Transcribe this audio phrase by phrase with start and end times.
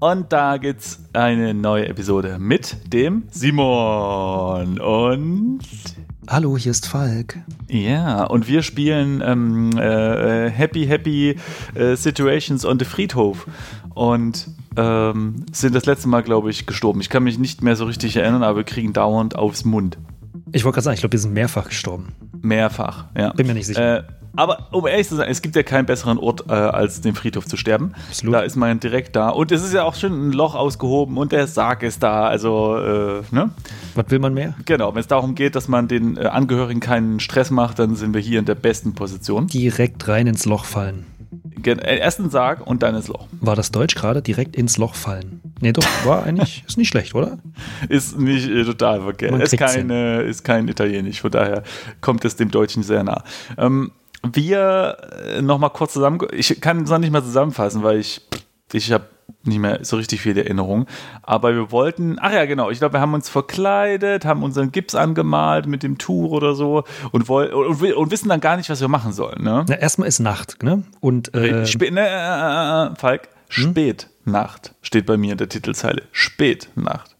[0.00, 5.58] Und da gibt's eine neue Episode mit dem Simon und
[6.30, 7.38] Hallo, hier ist Falk.
[7.70, 11.36] ja, und wir spielen ähm, äh, Happy Happy
[11.74, 13.46] äh, Situations on the Friedhof
[13.94, 17.00] und ähm, sind das letzte Mal, glaube ich, gestorben.
[17.00, 19.96] Ich kann mich nicht mehr so richtig erinnern, aber wir kriegen dauernd aufs Mund.
[20.52, 22.12] Ich wollte gerade sagen, ich glaube, wir sind mehrfach gestorben.
[22.42, 23.32] Mehrfach, ja.
[23.32, 24.00] Bin mir nicht sicher.
[24.00, 24.02] Äh,
[24.36, 27.46] aber um ehrlich zu sein, es gibt ja keinen besseren Ort, äh, als den Friedhof
[27.46, 27.92] zu sterben.
[28.08, 28.34] Absolut.
[28.34, 29.30] Da ist man direkt da.
[29.30, 32.28] Und es ist ja auch schon ein Loch ausgehoben und der Sarg ist da.
[32.28, 33.50] Also, äh, ne?
[33.94, 34.54] Was will man mehr?
[34.64, 38.14] Genau, wenn es darum geht, dass man den äh, Angehörigen keinen Stress macht, dann sind
[38.14, 39.46] wir hier in der besten Position.
[39.46, 41.06] Direkt rein ins Loch fallen.
[41.64, 43.26] Äh, erst ein Sarg und dann ins Loch.
[43.40, 44.22] War das Deutsch gerade?
[44.22, 45.40] Direkt ins Loch fallen.
[45.60, 47.38] Nee, doch, war eigentlich, ist nicht schlecht, oder?
[47.88, 49.40] Ist nicht äh, total verkehrt.
[49.42, 51.64] Ist kriegt's kein, äh, ist kein Italienisch, von daher
[52.00, 53.24] kommt es dem Deutschen sehr nah.
[53.56, 53.90] Ähm,
[54.22, 58.20] wir äh, noch mal kurz zusammen, ich kann es noch nicht mal zusammenfassen, weil ich,
[58.72, 59.06] ich habe
[59.44, 60.86] nicht mehr so richtig viele Erinnerungen.
[61.22, 64.94] Aber wir wollten, ach ja, genau, ich glaube, wir haben uns verkleidet, haben unseren Gips
[64.94, 68.80] angemalt mit dem Tuch oder so und, woll, und, und wissen dann gar nicht, was
[68.80, 69.42] wir machen sollen.
[69.42, 69.64] Ne?
[69.68, 70.82] Na, erstmal ist Nacht, ne?
[71.00, 76.02] Und äh, Spä ne, äh, äh, Falk, Spätnacht steht bei mir in der Titelzeile.
[76.12, 77.16] Spätnacht.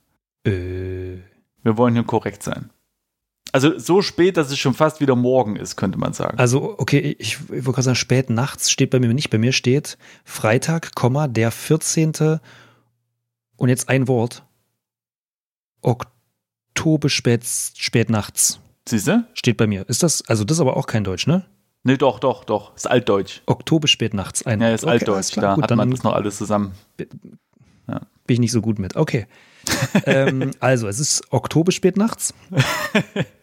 [0.47, 1.19] äh,
[1.63, 2.71] Wir wollen hier korrekt sein.
[3.53, 6.39] Also so spät, dass es schon fast wieder morgen ist, könnte man sagen.
[6.39, 9.31] also, okay, ich, ich wollte gerade sagen, spät nachts steht bei mir nicht.
[9.31, 10.91] Bei mir steht Freitag,
[11.31, 12.41] der 14.
[13.57, 14.45] Und jetzt ein Wort.
[15.83, 19.25] Oktober spät, spät nachts Siehst du?
[19.35, 19.89] steht bei mir.
[19.89, 21.45] Ist das, also das ist aber auch kein Deutsch, ne?
[21.85, 22.75] Nee, doch, doch, doch.
[22.77, 23.41] Ist altdeutsch.
[23.47, 24.45] Oktober spät nachts.
[24.45, 25.33] Ein Ja, ist Okay, altdeutsch.
[25.33, 25.51] klar.
[25.51, 26.73] Da Gut, hat dann man das noch alles zusammen.
[26.97, 28.97] bin ich nicht so gut mit.
[28.97, 29.27] Okay.
[30.05, 32.35] ähm, also, es ist Oktober spät nachts.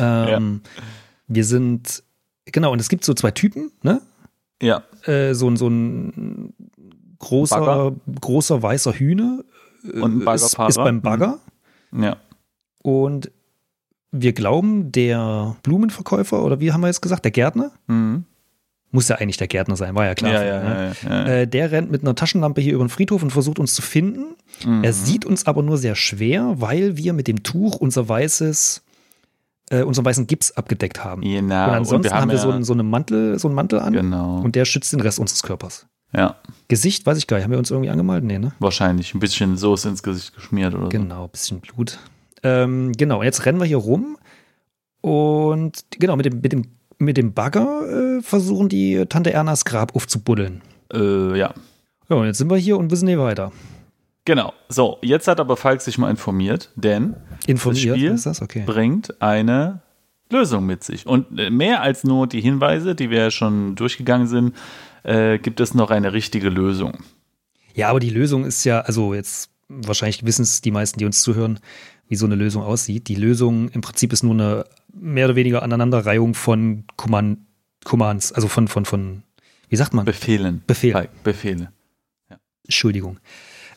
[0.00, 0.60] ähm,
[1.26, 2.02] Wir sind,
[2.46, 4.00] genau, und es gibt so zwei Typen, ne?
[4.62, 4.82] Ja.
[5.04, 6.52] Äh, so, ein- so ein
[7.18, 7.96] großer, Bagger.
[8.20, 9.44] großer weißer Hühner
[9.84, 11.38] äh, Und ein ist, ist beim Bagger.
[11.92, 12.16] Ja.
[12.82, 13.30] Und
[14.10, 18.24] wir glauben, der Blumenverkäufer, oder wie haben wir jetzt gesagt, der Gärtner, Mhm.
[18.90, 20.32] muss ja eigentlich der Gärtner sein, war ja klar.
[20.32, 20.94] Ja, ja, ne?
[21.04, 21.26] ja, ja, ja.
[21.42, 24.34] Äh, der rennt mit einer Taschenlampe hier über den Friedhof und versucht uns zu finden.
[24.64, 24.82] Mhm.
[24.82, 28.82] Er sieht uns aber nur sehr schwer, weil wir mit dem Tuch unser weißes,
[29.70, 31.22] äh, unseren weißen Gips abgedeckt haben.
[31.22, 31.68] Genau.
[31.68, 34.40] und ansonsten haben wir ja, so, einen, so, einen Mantel, so einen Mantel an Genau.
[34.40, 35.86] und der schützt den Rest unseres Körpers.
[36.12, 36.36] ja,
[36.68, 38.24] Gesicht, weiß ich gar nicht, haben wir uns irgendwie angemalt?
[38.24, 38.52] Nee, ne?
[38.58, 39.14] wahrscheinlich.
[39.14, 40.88] Ein bisschen Soße ins Gesicht geschmiert oder so.
[40.90, 41.98] Genau, bisschen Blut.
[42.42, 44.16] Ähm, genau, und jetzt rennen wir hier rum
[45.00, 46.62] und genau, mit dem, mit dem,
[46.98, 50.62] mit dem Bagger äh, versuchen die Tante Ernas Grab aufzubuddeln.
[50.92, 51.54] Äh, ja.
[52.08, 53.52] Ja, und jetzt sind wir hier und wissen nicht weiter.
[54.28, 54.52] Genau.
[54.68, 57.16] So, jetzt hat aber Falk sich mal informiert, denn
[57.46, 58.44] Informiert, Das Spiel?
[58.44, 58.62] Okay.
[58.66, 59.80] bringt eine
[60.28, 61.06] Lösung mit sich.
[61.06, 64.54] Und äh, mehr als nur die Hinweise, die wir ja schon durchgegangen sind,
[65.02, 66.98] äh, gibt es noch eine richtige Lösung.
[67.72, 71.22] Ja, aber die Lösung ist ja, also jetzt wahrscheinlich wissen es die meisten, die uns
[71.22, 71.58] zuhören,
[72.06, 73.08] wie so eine Lösung aussieht.
[73.08, 77.38] Die Lösung im Prinzip ist nur eine mehr oder weniger Aneinanderreihung von Command,
[77.82, 79.22] Commands, also von, von, von,
[79.70, 80.04] wie sagt man?
[80.04, 80.64] Befehlen.
[80.66, 80.92] Befehl.
[80.92, 81.72] Falk, Befehle.
[82.64, 83.18] Entschuldigung.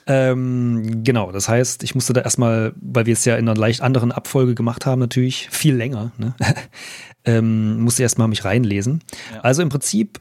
[0.07, 3.81] Ähm, genau, das heißt, ich musste da erstmal, weil wir es ja in einer leicht
[3.81, 6.33] anderen Abfolge gemacht haben, natürlich viel länger, ne?
[7.25, 9.01] ähm, musste erstmal mich reinlesen.
[9.33, 9.41] Ja.
[9.41, 10.19] Also im Prinzip,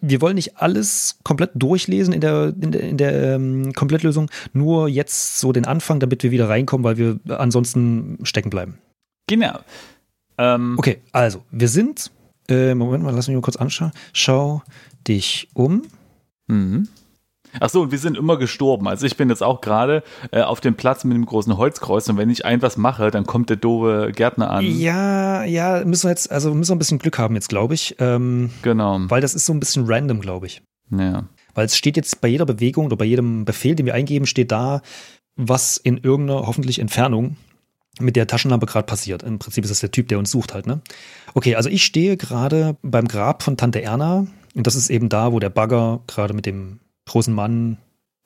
[0.00, 4.88] wir wollen nicht alles komplett durchlesen in der, in der, in der ähm, Komplettlösung, nur
[4.88, 8.78] jetzt so den Anfang, damit wir wieder reinkommen, weil wir ansonsten stecken bleiben.
[9.26, 9.60] Genau.
[10.38, 12.10] Ähm, Okay, also, wir sind,
[12.48, 13.92] äh, Moment mal, lass mich mal kurz anschauen.
[14.12, 14.62] Schau
[15.06, 15.82] dich um.
[16.46, 16.88] Mhm.
[17.58, 18.86] Ach so, und wir sind immer gestorben.
[18.86, 22.16] Also ich bin jetzt auch gerade äh, auf dem Platz mit dem großen Holzkreuz und
[22.16, 24.64] wenn ich ein was mache, dann kommt der doofe Gärtner an.
[24.64, 27.96] Ja, ja, müssen wir jetzt, also müssen wir ein bisschen Glück haben jetzt, glaube ich.
[27.98, 28.98] Ähm, Genau.
[29.08, 30.62] weil das ist so ein bisschen random, glaube ich.
[30.96, 31.24] Ja.
[31.54, 34.52] Weil es steht jetzt bei jeder Bewegung oder bei jedem Befehl, den wir eingeben, steht
[34.52, 34.82] da,
[35.36, 37.36] was in irgendeiner hoffentlich Entfernung
[37.98, 39.22] mit der Taschenlampe gerade passiert.
[39.22, 40.80] Im Prinzip ist das der Typ, der uns sucht halt, ne?
[41.34, 45.32] Okay, also ich stehe gerade beim Grab von Tante Erna und das ist eben da,
[45.32, 47.78] wo der Bagger gerade mit dem großen Mann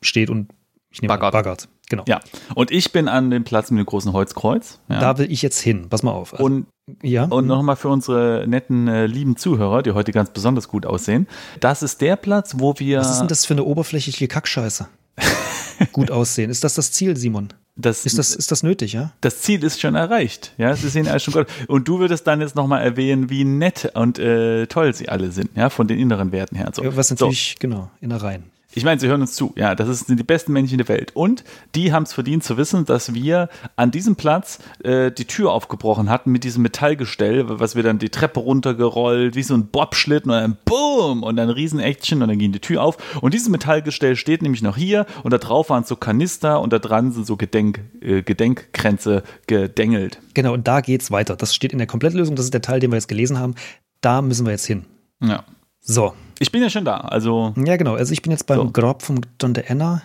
[0.03, 0.49] steht und
[0.91, 1.33] ich nehme Baggert.
[1.33, 1.69] baggert.
[1.89, 2.05] Genau.
[2.07, 2.21] Ja.
[2.55, 4.79] Und ich bin an dem Platz mit dem großen Holzkreuz.
[4.89, 5.01] Ja.
[5.01, 5.89] Da will ich jetzt hin.
[5.91, 6.33] Pass mal auf.
[6.33, 6.67] Also, und
[7.03, 7.25] ja.
[7.25, 11.27] Und nochmal für unsere netten, äh, lieben Zuhörer, die heute ganz besonders gut aussehen.
[11.61, 13.01] Das ist der Platz, wo wir.
[13.01, 14.87] Was ist denn das für eine oberflächliche Kackscheiße?
[15.93, 16.51] gut aussehen.
[16.51, 17.49] Ist das das Ziel, Simon?
[17.77, 19.11] Das, Ist das, ist das nötig, ja?
[19.21, 20.53] das Ziel ist schon erreicht.
[20.59, 21.49] Ja, sie sehen alles schon gut.
[21.67, 25.51] Und du würdest dann jetzt nochmal erwähnen, wie nett und äh, toll sie alle sind,
[25.57, 26.71] ja, von den inneren Werten her.
[26.73, 26.85] So.
[26.97, 27.15] Was so.
[27.15, 28.45] natürlich, genau, Innereien.
[28.77, 29.53] Ich meine, sie hören uns zu.
[29.57, 31.15] Ja, das sind die besten Männchen der Welt.
[31.15, 31.45] Und
[31.77, 36.11] die haben es verdient zu wissen, dass wir an diesem Platz äh, die Tür aufgebrochen
[36.11, 40.37] hatten mit diesem Metallgestell, was wir dann die Treppe runtergerollt, wie so ein Bobschlitten und
[40.37, 42.97] dann BOOM und dann Riesen-Action und dann ging die Tür auf.
[43.23, 46.81] Und dieses Metallgestell steht nämlich noch hier und da drauf waren so Kanister und da
[46.81, 50.19] dran sind so Gedenk, äh, Gedenkkränze gedengelt.
[50.35, 51.37] Genau, und da geht's weiter.
[51.37, 52.35] Das steht in der Komplettlösung.
[52.35, 53.55] Das ist der Teil, den wir jetzt gelesen haben.
[54.01, 54.85] Da müssen wir jetzt hin.
[55.23, 55.45] Ja.
[55.87, 56.97] So, Ich bin ja schon da.
[56.97, 57.95] Also, ja, genau.
[57.95, 58.71] Also ich bin jetzt beim So.
[58.71, 60.03] Grab von John de Enna.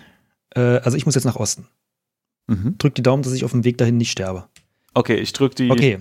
[0.53, 1.67] Äh, also ich muss jetzt nach Osten.
[2.47, 2.75] mhm.
[2.77, 4.45] Drück die Daumen, dass ich auf dem Weg dahin nicht sterbe.
[4.93, 5.71] okay, ich drücke die.
[5.71, 5.99] Okay.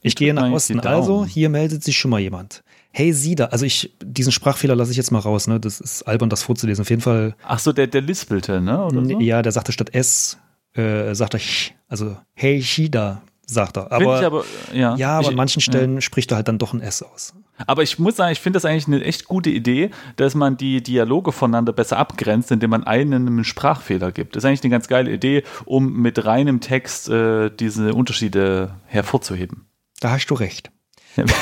[0.00, 0.80] Ich gehe nach Osten.
[0.80, 2.64] Also, hier meldet sich schon mal jemand.
[2.90, 3.46] Hey, Sida.
[3.46, 5.60] Also ich, diesen Sprachfehler lasse ich jetzt mal raus, ne?
[5.60, 6.82] Das ist albern, das vorzulesen.
[6.82, 8.84] Auf jeden Fall, Ach so, der, der lispelte, ne?
[8.84, 9.20] Oder so?
[9.20, 10.38] ja, der sagte statt S,
[10.74, 11.74] äh, sagt er ch.
[11.88, 13.92] Also, hey, Shida, sagt er.
[13.92, 14.94] Aber, aber, ja.
[14.96, 17.34] ja, aber ich, an manchen Stellen spricht er halt dann doch ein S aus.
[17.66, 20.82] Aber ich muss sagen, ich finde das eigentlich eine echt gute Idee, dass man die
[20.82, 24.34] Dialoge voneinander besser abgrenzt, indem man einen einen Sprachfehler gibt.
[24.36, 29.66] Das ist eigentlich eine ganz geile Idee, um mit reinem Text äh, diese Unterschiede hervorzuheben.
[30.00, 30.70] Da hast du recht.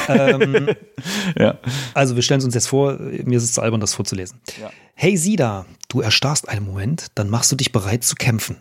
[0.08, 0.68] ähm,
[1.38, 1.58] Ja.
[1.94, 4.40] also, wir stellen es uns jetzt vor, mir ist es zu albern, das vorzulesen.
[4.60, 4.70] Ja.
[4.94, 8.56] Hey, Sida, du erstarrst einen Moment, dann machst du dich bereit zu kämpfen.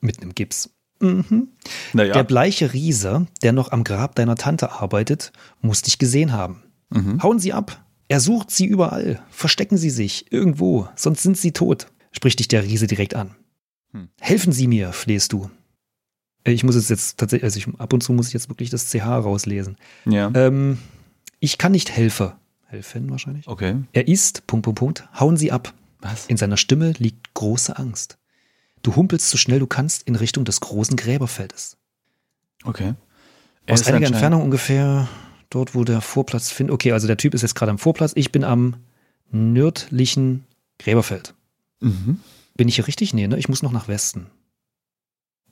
[0.00, 0.70] Mit einem Gips.
[1.04, 1.48] Mhm.
[1.92, 2.12] Naja.
[2.12, 6.62] Der bleiche Riese, der noch am Grab deiner Tante arbeitet, muss dich gesehen haben.
[6.90, 7.22] Mhm.
[7.22, 7.84] Hauen Sie ab.
[8.08, 9.22] Er sucht Sie überall.
[9.30, 11.88] Verstecken Sie sich irgendwo, sonst sind Sie tot.
[12.12, 13.34] Spricht dich der Riese direkt an.
[13.92, 14.08] Hm.
[14.20, 15.50] Helfen Sie mir, flehst du.
[16.44, 18.90] Ich muss es jetzt tatsächlich, also ich, ab und zu muss ich jetzt wirklich das
[18.90, 19.76] CH rauslesen.
[20.04, 20.30] ja.
[20.34, 20.78] Ähm,
[21.40, 22.36] ich kann nicht helfe.
[22.66, 23.46] Helfen wahrscheinlich.
[23.48, 23.76] Okay.
[23.92, 25.74] Er ist, Punkt, Punkt, Punkt, hauen Sie ab.
[26.00, 26.26] Was?
[26.26, 28.16] In seiner Stimme liegt große Angst.
[28.84, 31.76] Du humpelst so schnell du kannst in Richtung des großen Gräberfeldes.
[32.64, 32.94] Okay.
[33.66, 35.08] Er Aus ist einiger Entfernung ungefähr
[35.50, 36.74] dort, wo der Vorplatz findet.
[36.74, 38.12] Okay, also der Typ ist jetzt gerade am Vorplatz.
[38.14, 38.76] Ich bin am
[39.30, 40.44] nördlichen
[40.78, 41.34] Gräberfeld.
[41.80, 42.20] Mhm.
[42.56, 43.14] Bin ich hier richtig?
[43.14, 43.38] Nee, ne?
[43.38, 44.26] Ich muss noch nach Westen.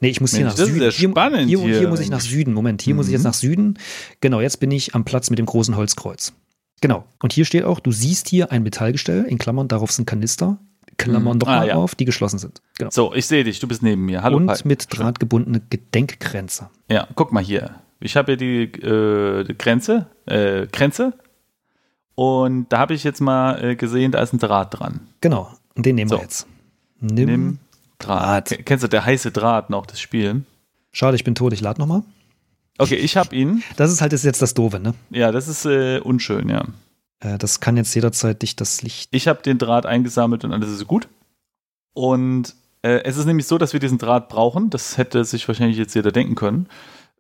[0.01, 0.85] Nee, ich muss hier Mensch, nach das ist Süden.
[0.85, 1.79] ja hier, spannend hier, hier.
[1.79, 2.53] hier muss ich nach Süden.
[2.53, 3.29] Moment, hier muss ich jetzt Mhm.
[3.29, 3.79] nach Süden.
[4.21, 6.33] Genau, jetzt bin ich am Platz mit dem großen Holzkreuz.
[6.81, 7.07] Genau.
[7.23, 10.59] Und hier steht auch, du siehst hier ein Metallgestell, in Klammern, darauf sind Kanister,
[10.99, 11.39] Klammern Mhm.
[11.41, 11.75] nochmal Ah, ja.
[11.75, 12.61] auf, die geschlossen sind.
[12.79, 12.91] Genau.
[12.91, 14.23] So, ich sehe dich, du bist neben mir.
[14.23, 14.37] Hallo.
[14.37, 14.69] Und Pi.
[14.69, 16.69] mit Draht gebundene Gedenkkränze.
[16.89, 17.77] Ja, guck mal hier.
[18.01, 21.15] Ich habe hier die, äh, die Grenze, äh, Grenze.
[22.15, 25.01] Und da habe ich jetzt mal äh, gesehen, da ist ein Draht dran.
[25.21, 25.51] Genau.
[25.75, 26.17] Und den nehmen So.
[26.17, 26.47] wir jetzt.
[27.01, 27.25] Nimm.
[27.27, 27.59] Nimm
[27.99, 28.51] Draht.
[28.51, 28.67] Draht.
[28.67, 30.43] Kennst du der heiße Draht noch, das Spiel?
[30.93, 32.03] Schade, ich bin tot, ich lade nochmal.
[32.79, 33.63] Okay, ich habe ihn.
[33.77, 34.95] Das ist halt jetzt das Doofe, ne?
[35.11, 36.65] Ja, das ist äh, unschön, ja.
[37.23, 39.09] Äh, Das kann jetzt jederzeit dich das Licht.
[39.13, 41.09] Ich habe den Draht eingesammelt und alles ist gut.
[41.95, 44.71] Und äh, es ist nämlich so, dass wir diesen Draht brauchen.
[44.71, 46.69] Das hätte sich wahrscheinlich jetzt jeder denken können.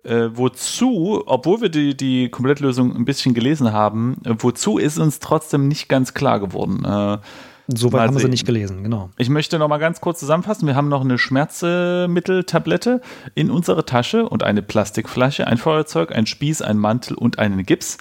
[0.04, 5.20] Äh, wozu, obwohl wir die, die Komplettlösung ein bisschen gelesen haben, äh, wozu ist uns
[5.20, 6.84] trotzdem nicht ganz klar geworden.
[6.84, 7.18] Äh,
[7.68, 9.10] Soweit haben wir sie nicht gelesen, genau.
[9.16, 10.66] Ich möchte noch mal ganz kurz zusammenfassen.
[10.66, 13.00] Wir haben noch eine Schmerzmitteltablette
[13.36, 17.98] in unserer Tasche und eine Plastikflasche, ein Feuerzeug, ein Spieß, ein Mantel und einen Gips.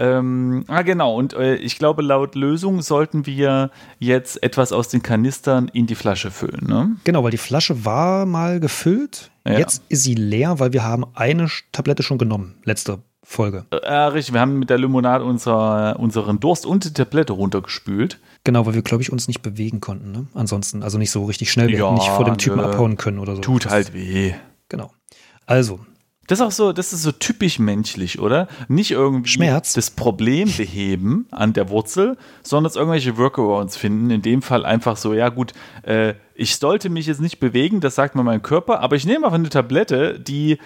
[0.00, 1.14] Ähm, ah, genau.
[1.14, 5.94] Und äh, ich glaube, laut Lösung sollten wir jetzt etwas aus den Kanistern in die
[5.94, 6.66] Flasche füllen.
[6.66, 6.96] Ne?
[7.04, 9.30] Genau, weil die Flasche war mal gefüllt.
[9.46, 9.58] Ja.
[9.58, 12.54] Jetzt ist sie leer, weil wir haben eine Tablette schon genommen.
[12.64, 13.66] Letzte Folge.
[13.70, 18.18] Äh, richtig, wir haben mit der Limonade unser, unseren Durst und die Tablette runtergespült.
[18.44, 20.12] Genau, weil wir, glaube ich, uns nicht bewegen konnten.
[20.12, 20.26] Ne?
[20.32, 21.68] Ansonsten, also nicht so richtig schnell.
[21.68, 22.64] Wir Ja, hätten nicht vor dem Typen nö.
[22.64, 23.42] abhauen können oder so.
[23.42, 24.32] Tut halt weh.
[24.70, 24.90] Genau.
[25.46, 25.80] Also,
[26.30, 28.46] Das ist auch so, das ist so typisch menschlich, oder?
[28.68, 29.72] Nicht irgendwie Schmerz.
[29.72, 34.10] das Problem beheben an der Wurzel, sondern irgendwelche Workarounds finden.
[34.10, 37.96] In dem Fall einfach so, ja gut, äh, ich sollte mich jetzt nicht bewegen, das
[37.96, 40.58] sagt mir mein Körper, aber ich nehme einfach eine Tablette, die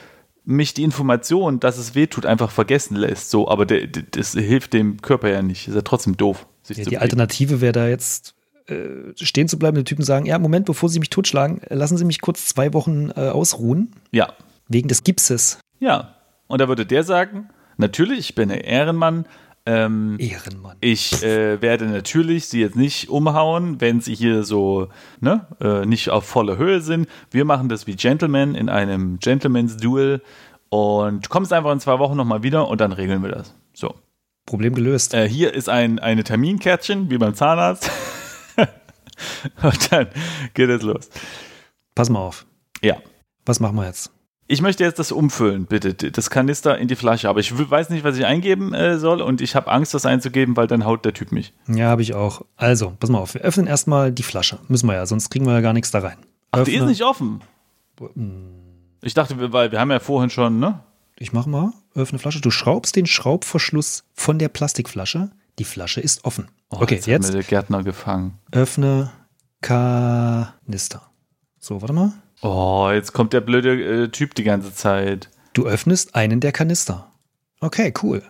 [0.45, 3.31] mich die Information, dass es weh tut, einfach vergessen lässt.
[3.31, 5.67] So, aber der, der, das hilft dem Körper ja nicht.
[5.67, 6.47] Ist ja trotzdem doof.
[6.69, 6.99] Ja, die bewegen.
[6.99, 8.35] Alternative wäre da jetzt
[8.67, 12.05] äh, stehen zu bleiben, den Typen sagen, ja, Moment, bevor Sie mich totschlagen, lassen Sie
[12.05, 14.35] mich kurz zwei Wochen äh, ausruhen, Ja,
[14.69, 15.59] wegen des Gipses.
[15.79, 16.11] ja.
[16.47, 19.25] Und da würde der sagen, natürlich, ich bin ein Ehrenmann,
[19.67, 20.77] ähm, Ehrenmann.
[20.81, 24.89] Ich äh, werde natürlich sie jetzt nicht umhauen, wenn sie hier so
[25.21, 27.09] ne, äh, nicht auf voller Höhe sind.
[27.31, 30.23] Wir machen das wie Gentlemen in einem Gentleman's Duel
[30.69, 33.55] und kommst einfach in zwei Wochen nochmal wieder und dann regeln wir das.
[33.73, 33.95] So.
[34.45, 35.15] Problem gelöst.
[35.15, 37.91] Äh, hier ist ein eine Terminkärtchen, wie beim Zahnarzt.
[39.63, 40.09] und dann
[40.53, 41.09] geht es los.
[41.95, 42.45] Pass mal auf.
[42.83, 42.97] Ja.
[43.47, 44.13] Was machen wir jetzt?
[44.47, 47.29] Ich möchte jetzt das umfüllen, bitte, das Kanister in die Flasche.
[47.31, 50.55] Aber ich weiß nicht, was ich eingeben äh, soll und ich habe Angst, das einzugeben,
[50.57, 51.55] weil dann haut der Typ mich.
[51.67, 52.43] Ja, habe ich auch.
[52.57, 54.59] Also, pass mal auf, wir öffnen erstmal die Flasche.
[54.69, 56.19] Müssen wir ja, sonst kriegen wir ja gar nichts da rein.
[56.53, 56.73] Ach, Öffne.
[56.73, 57.41] die ist nicht offen.
[59.03, 60.81] Ich dachte, wir- weil wir haben ja vorhin schon, ne?
[61.19, 62.41] Ich mach mal, öffne Flasche.
[62.41, 65.31] Du schraubst den Schraubverschluss von der Plastikflasche.
[65.59, 66.49] Die Flasche ist offen.
[66.71, 68.39] Oh, okay, hat jetzt mir der Gärtner gefangen.
[68.51, 69.11] öffne
[69.61, 71.03] Kanister.
[71.61, 72.13] So, warte mal.
[72.45, 75.31] Oh, jetzt kommt der blöde äh, Typ die ganze Zeit.
[75.55, 77.11] Du öffnest einen der Kanister.
[77.61, 78.23] Okay, cool.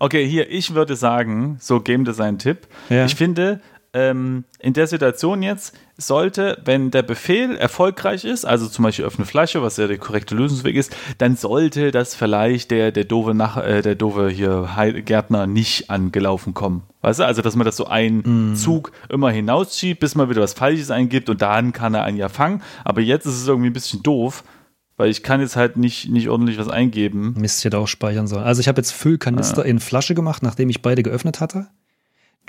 [0.00, 2.66] Okay, hier, ich würde sagen, so Game Design Tipp.
[2.88, 3.04] Ja.
[3.04, 3.60] Ich finde,
[3.92, 9.24] ähm, in der Situation jetzt sollte, wenn der Befehl erfolgreich ist, also zum Beispiel öffne
[9.24, 13.56] Flasche, was ja der korrekte Lösungsweg ist, dann sollte das vielleicht der, der doofe Nach
[13.56, 16.84] äh, der doofe hier Heil Gärtner nicht angelaufen kommen.
[17.02, 20.52] Weißt du, also dass man das so einen Zug immer hinausschiebt, bis man wieder was
[20.52, 22.62] Falsches eingibt und dann kann er einen ja fangen.
[22.84, 24.44] Aber jetzt ist es irgendwie ein bisschen doof,
[24.96, 27.34] weil ich kann jetzt halt nicht, nicht ordentlich was eingeben.
[27.38, 28.44] Mist, ich hätte auch speichern sollen.
[28.44, 31.68] Also ich habe jetzt Füllkanister in Flasche gemacht, nachdem ich beide geöffnet hatte.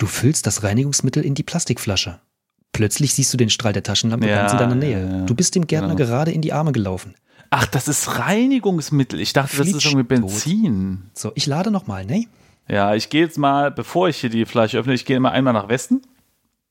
[0.02, 2.18] Du füllst das Reinigungsmittel in die Plastikflasche.
[2.72, 5.18] Plötzlich siehst du den Strahl der Taschenlampe Ja, ganz in deiner ja, Nähe.
[5.20, 5.26] ja.
[5.26, 6.08] Du bist dem Gärtner Genau.
[6.08, 7.14] gerade in die Arme gelaufen.
[7.50, 9.20] Ach, das ist Reinigungsmittel.
[9.20, 10.02] Ich dachte, das ist irgendwie.
[10.02, 11.02] Benzin.
[11.14, 12.26] So, ich lade nochmal, ne?
[12.66, 15.52] Ja, ich gehe jetzt mal, bevor ich hier die Flasche öffne, ich gehe immer einmal
[15.52, 16.02] nach Westen.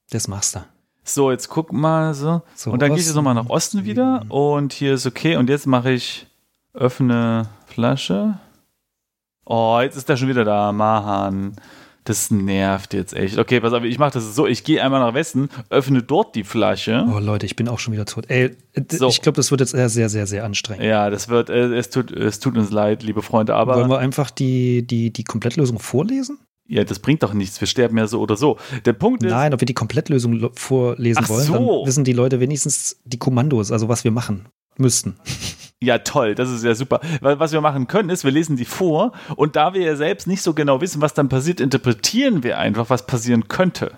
[0.10, 0.66] Das machst du.
[1.06, 2.42] So, jetzt guck mal so.
[2.54, 4.26] So, und dann gehe ich jetzt nochmal nach Osten wieder.
[4.28, 5.38] Und hier ist okay.
[5.38, 6.28] Und jetzt mache ich
[6.74, 8.40] öffne Flasche.
[9.46, 10.74] Oh, jetzt ist der schon wieder da.
[10.74, 11.56] Mahan.
[12.04, 13.38] Das nervt jetzt echt.
[13.38, 14.48] Okay, pass auf, ich mache das so.
[14.48, 17.06] Ich gehe einmal nach Westen, öffne dort die Flasche.
[17.14, 18.26] Oh Leute, ich bin auch schon wieder tot.
[18.28, 18.56] Ey,
[18.92, 19.08] So.
[19.08, 20.84] ich glaube, das wird jetzt sehr, sehr, sehr, sehr anstrengend.
[20.86, 23.76] Ja, das wird, äh, es tut, es tut uns leid, liebe Freunde, aber.
[23.76, 26.40] Wollen wir einfach die, die, die Komplettlösung vorlesen?
[26.68, 27.60] Ja, das bringt doch nichts.
[27.60, 28.58] Wir sterben ja so oder so.
[28.86, 29.30] Der Punkt ist.
[29.30, 31.54] Nein, ob wir die Komplettlösung vorlesen Ach wollen, so.
[31.54, 34.48] dann wissen die Leute wenigstens die Kommandos, also was wir machen
[34.78, 35.16] müssten.
[35.84, 37.02] Ja, toll, das ist ja super.
[37.22, 40.44] Was wir machen können, ist, wir lesen die vor und da wir ja selbst nicht
[40.44, 43.94] so genau wissen, was dann passiert, interpretieren wir einfach, was passieren könnte.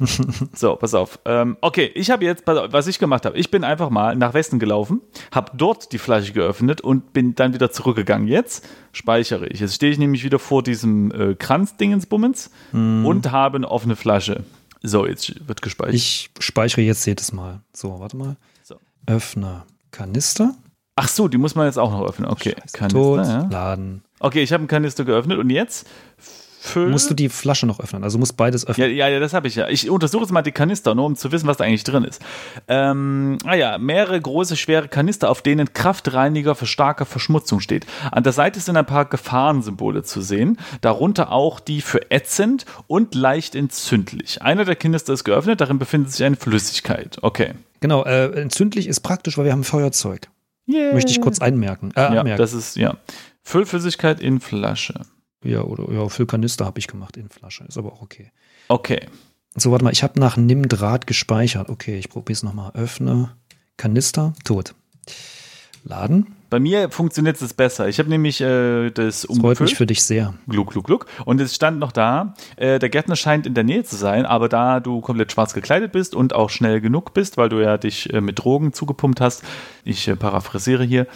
[0.52, 1.20] so, pass auf.
[1.24, 4.34] Ähm, okay, ich habe jetzt, auf, was ich gemacht habe, ich bin einfach mal nach
[4.34, 5.00] Westen gelaufen,
[5.32, 8.26] habe dort die Flasche geöffnet und bin dann wieder zurückgegangen.
[8.26, 9.60] Jetzt speichere ich.
[9.60, 14.44] Jetzt stehe ich nämlich wieder vor diesem äh, Kranz-Dingensbummens und habe eine offene Flasche.
[14.82, 15.94] So, jetzt wird gespeichert.
[15.94, 17.60] Ich speichere jetzt jedes Mal.
[17.72, 18.36] So, warte mal.
[19.06, 19.14] So.
[19.14, 20.54] Öffne Kanister.
[20.96, 22.28] Ach so, die muss man jetzt auch noch öffnen.
[22.28, 22.56] Okay,
[22.88, 23.46] Tot, ja.
[23.50, 24.02] laden.
[24.18, 25.86] Okay, ich habe einen Kanister geöffnet und jetzt
[26.60, 26.90] füllen.
[26.90, 28.90] Musst du die Flasche noch öffnen, also musst beides öffnen.
[28.90, 29.68] ja, ja, ja, das habe ich ja.
[29.68, 32.20] Ich untersuche jetzt mal die Kanister, nur um zu wissen, was da eigentlich drin ist.
[32.66, 37.86] Ähm, ah ja, mehrere große, schwere Kanister, auf denen Kraftreiniger für starke Verschmutzung steht.
[38.10, 43.14] An der Seite sind ein paar Gefahrensymbole zu sehen, darunter auch die für ätzend und
[43.14, 44.42] leicht entzündlich.
[44.42, 47.18] Einer der Kanister ist geöffnet, darin befindet sich eine Flüssigkeit.
[47.22, 47.54] Okay.
[47.80, 50.28] Genau, äh, entzündlich ist praktisch, weil wir haben Feuerzeug.
[50.68, 50.92] Yeah.
[50.92, 51.92] Möchte ich kurz einmerken.
[51.96, 52.38] Äh, Ja, anmerken.
[52.38, 52.96] das ist, ja.
[53.42, 55.00] Füllflüssigkeit in Flasche.
[55.44, 57.64] ja, oder ja, Füllkanister habe ich gemacht in Flasche.
[57.64, 58.32] Ist aber auch okay.
[58.68, 59.00] Okay.
[59.56, 61.68] So, warte mal, ich habe nach Nimm Draht gespeichert.
[61.70, 62.72] Okay, ich probiere es nochmal.
[62.74, 63.30] Öffne
[63.76, 64.74] Kanister, tot.
[65.88, 66.34] Laden.
[66.50, 67.88] Bei mir funktioniert es besser.
[67.88, 69.60] Ich habe nämlich äh, das Das freut umgefüllt.
[69.70, 70.34] mich für dich sehr.
[70.46, 71.06] Gluck, gluck, gluck.
[71.24, 74.48] Und es stand noch da, äh, der Gärtner scheint in der Nähe zu sein, aber
[74.48, 78.12] da du komplett schwarz gekleidet bist und auch schnell genug bist, weil du ja dich
[78.12, 79.42] äh, mit Drogen zugepumpt hast,
[79.84, 81.06] ich äh, paraphrasiere hier.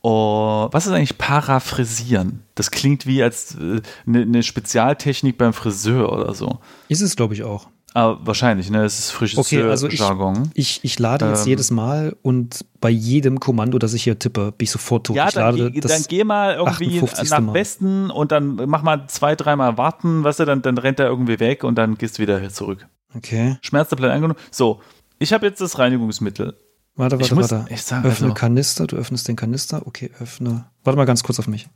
[0.00, 2.44] Oh, was ist eigentlich paraphrasieren?
[2.54, 6.60] Das klingt wie als eine äh, ne- ne Spezialtechnik beim Friseur oder so.
[6.88, 7.68] Ist es, glaube ich, auch.
[7.94, 8.84] Aber wahrscheinlich, ne?
[8.84, 10.50] Es ist frisches Okay, also ich, Jargon.
[10.54, 11.48] ich, ich lade jetzt Ähm.
[11.48, 15.16] jedes Mal und bei jedem Kommando, das ich hier tippe, bin ich sofort tot.
[15.16, 17.30] Ja, ich dann, lade geh, das dann geh mal irgendwie 58.
[17.30, 17.54] nach Mal.
[17.54, 21.40] Westen und dann mach mal zwei, dreimal warten, weißt du, dann, dann rennt er irgendwie
[21.40, 22.86] weg und dann gehst du wieder zurück.
[23.16, 23.56] Okay.
[23.62, 24.38] Schmerztabletten angenommen.
[24.50, 24.80] So,
[25.18, 26.56] ich habe jetzt das Reinigungsmittel.
[26.94, 27.70] Warte, Ich warte, muss warte.
[27.72, 29.86] echt sagen, öffne also- Kanister, du öffnest den Kanister.
[29.86, 30.66] Okay, öffne.
[30.84, 31.68] Warte mal ganz kurz auf mich.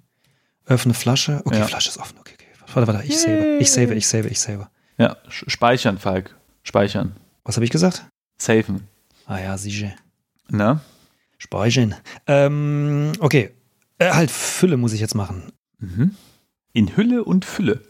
[0.66, 1.40] Öffne Flasche.
[1.44, 1.64] Okay, Ja.
[1.66, 2.16] Flasche ist offen.
[2.20, 2.46] Okay, okay.
[2.74, 3.56] Warte, warte, ich save.
[3.58, 4.68] Ich save, ich save, ich save.
[4.98, 6.36] Ja, speichern, Falk.
[6.62, 7.16] Speichern.
[7.44, 8.06] Was habe ich gesagt?
[8.38, 8.86] Safen.
[9.26, 9.92] Ah ja, sicher.
[10.48, 10.80] Ne?
[11.38, 11.94] Speichern.
[12.26, 13.50] Ähm, okay.
[13.98, 15.52] Äh, halt, Fülle muss ich jetzt machen.
[15.78, 16.14] Mhm.
[16.72, 17.82] In Hülle und Fülle.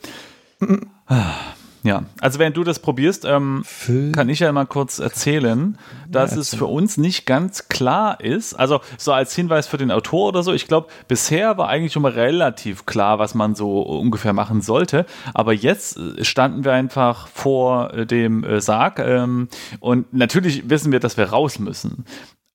[0.61, 0.91] Mhm.
[1.07, 1.55] Ah,
[1.85, 3.65] Ja, also wenn du das probierst, ähm,
[4.13, 5.77] kann ich ja mal kurz erzählen,
[6.09, 8.55] dass Ja, es für uns nicht ganz klar ist.
[8.55, 10.53] Also so als Hinweis für den Autor oder so.
[10.53, 15.07] Ich glaube, bisher war eigentlich schon mal relativ klar, was man so ungefähr machen sollte.
[15.35, 19.49] Aber jetzt äh, standen wir einfach vor äh, dem äh, Sarg ähm,
[19.81, 22.05] und natürlich wissen wir, dass wir raus müssen.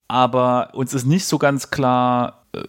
[0.08, 2.64] Aber uns ist nicht so ganz klar, äh,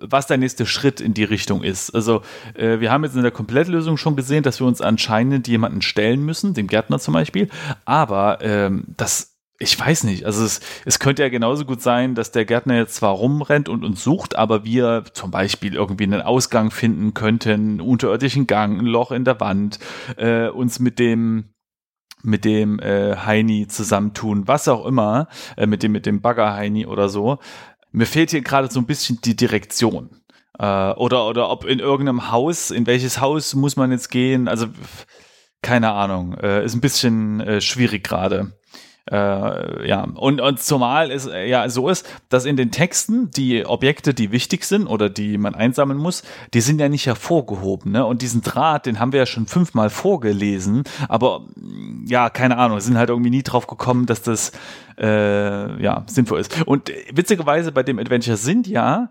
[0.00, 1.90] was der nächste Schritt in die Richtung ist.
[1.90, 2.22] Also
[2.54, 6.24] äh, wir haben jetzt in der Komplettlösung schon gesehen, dass wir uns anscheinend jemanden stellen
[6.24, 7.48] müssen, dem Gärtner zum Beispiel.
[7.84, 9.30] Aber ähm, das
[9.62, 12.94] ich weiß nicht, also es, es könnte ja genauso gut sein, dass der Gärtner jetzt
[12.94, 17.80] zwar rumrennt und uns sucht, aber wir zum Beispiel irgendwie einen Ausgang finden könnten, einen
[17.82, 19.78] unterirdischen Gang, ein Loch in der Wand,
[20.16, 21.50] äh, uns mit dem
[22.22, 26.86] mit dem äh, Heini zusammentun, was auch immer, äh, mit dem mit dem Bagger Heini
[26.86, 27.38] oder so.
[27.92, 30.22] Mir fehlt hier gerade so ein bisschen die Direktion.
[30.58, 34.48] Äh, oder oder ob in irgendeinem Haus, in welches Haus muss man jetzt gehen?
[34.48, 34.66] Also
[35.62, 38.52] keine Ahnung, äh, ist ein bisschen äh, schwierig gerade.
[39.10, 43.66] Äh, ja, und, und zumal es äh, ja so ist, dass in den Texten die
[43.66, 46.22] Objekte, die wichtig sind oder die man einsammeln muss,
[46.54, 47.90] die sind ja nicht hervorgehoben.
[47.90, 48.06] Ne?
[48.06, 51.42] Und diesen Draht, den haben wir ja schon fünfmal vorgelesen, aber
[52.06, 54.52] ja, keine Ahnung, sind halt irgendwie nie drauf gekommen, dass das
[54.96, 56.62] äh, ja sinnvoll ist.
[56.66, 59.10] Und witzigerweise bei dem Adventure sind ja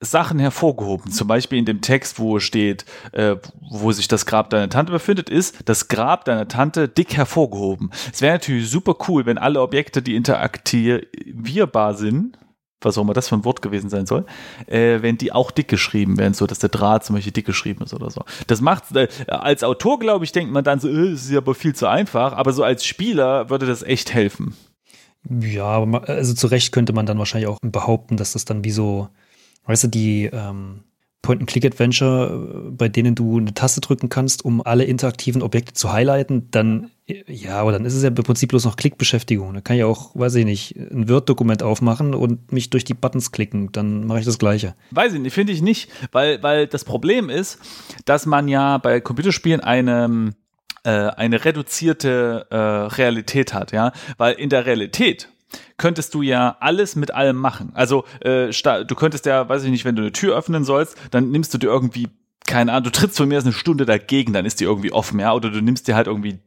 [0.00, 1.10] Sachen hervorgehoben.
[1.10, 3.36] Zum Beispiel in dem Text, wo steht, äh,
[3.70, 7.90] wo sich das Grab deiner Tante befindet, ist das Grab deiner Tante dick hervorgehoben.
[8.12, 12.38] Es wäre natürlich super cool, wenn alle Objekte, die interaktivierbar sind,
[12.84, 14.26] was auch immer das für ein Wort gewesen sein soll,
[14.66, 17.82] äh, wenn die auch dick geschrieben werden, so dass der Draht zum Beispiel dick geschrieben
[17.82, 18.24] ist oder so.
[18.46, 21.74] Das macht, äh, als Autor, glaube ich, denkt man dann so, äh, ist aber viel
[21.74, 24.54] zu einfach, aber so als Spieler würde das echt helfen.
[25.28, 29.08] Ja, also zu Recht könnte man dann wahrscheinlich auch behaupten, dass das dann wie so
[29.66, 30.84] Weißt du, die ähm,
[31.24, 36.90] Point-and-Click-Adventure, bei denen du eine Taste drücken kannst, um alle interaktiven Objekte zu highlighten, dann,
[37.06, 39.54] ja, aber dann ist es ja im Prinzip bloß noch Klickbeschäftigung.
[39.54, 43.32] Da kann ich auch, weiß ich nicht, ein Word-Dokument aufmachen und mich durch die Buttons
[43.32, 43.72] klicken.
[43.72, 44.74] Dann mache ich das Gleiche.
[44.90, 47.58] Weiß ich nicht, finde ich nicht, weil, weil das Problem ist,
[48.04, 50.34] dass man ja bei Computerspielen eine,
[50.84, 55.30] äh, eine reduzierte äh, Realität hat, ja, weil in der Realität
[55.76, 57.72] könntest du ja alles mit allem machen.
[57.74, 61.30] Also äh, du könntest ja, weiß ich nicht, wenn du eine Tür öffnen sollst, dann
[61.30, 62.08] nimmst du dir irgendwie
[62.46, 65.18] keine Ahnung, du trittst von mir aus eine Stunde dagegen, dann ist die irgendwie offen,
[65.18, 66.40] ja, oder du nimmst dir halt irgendwie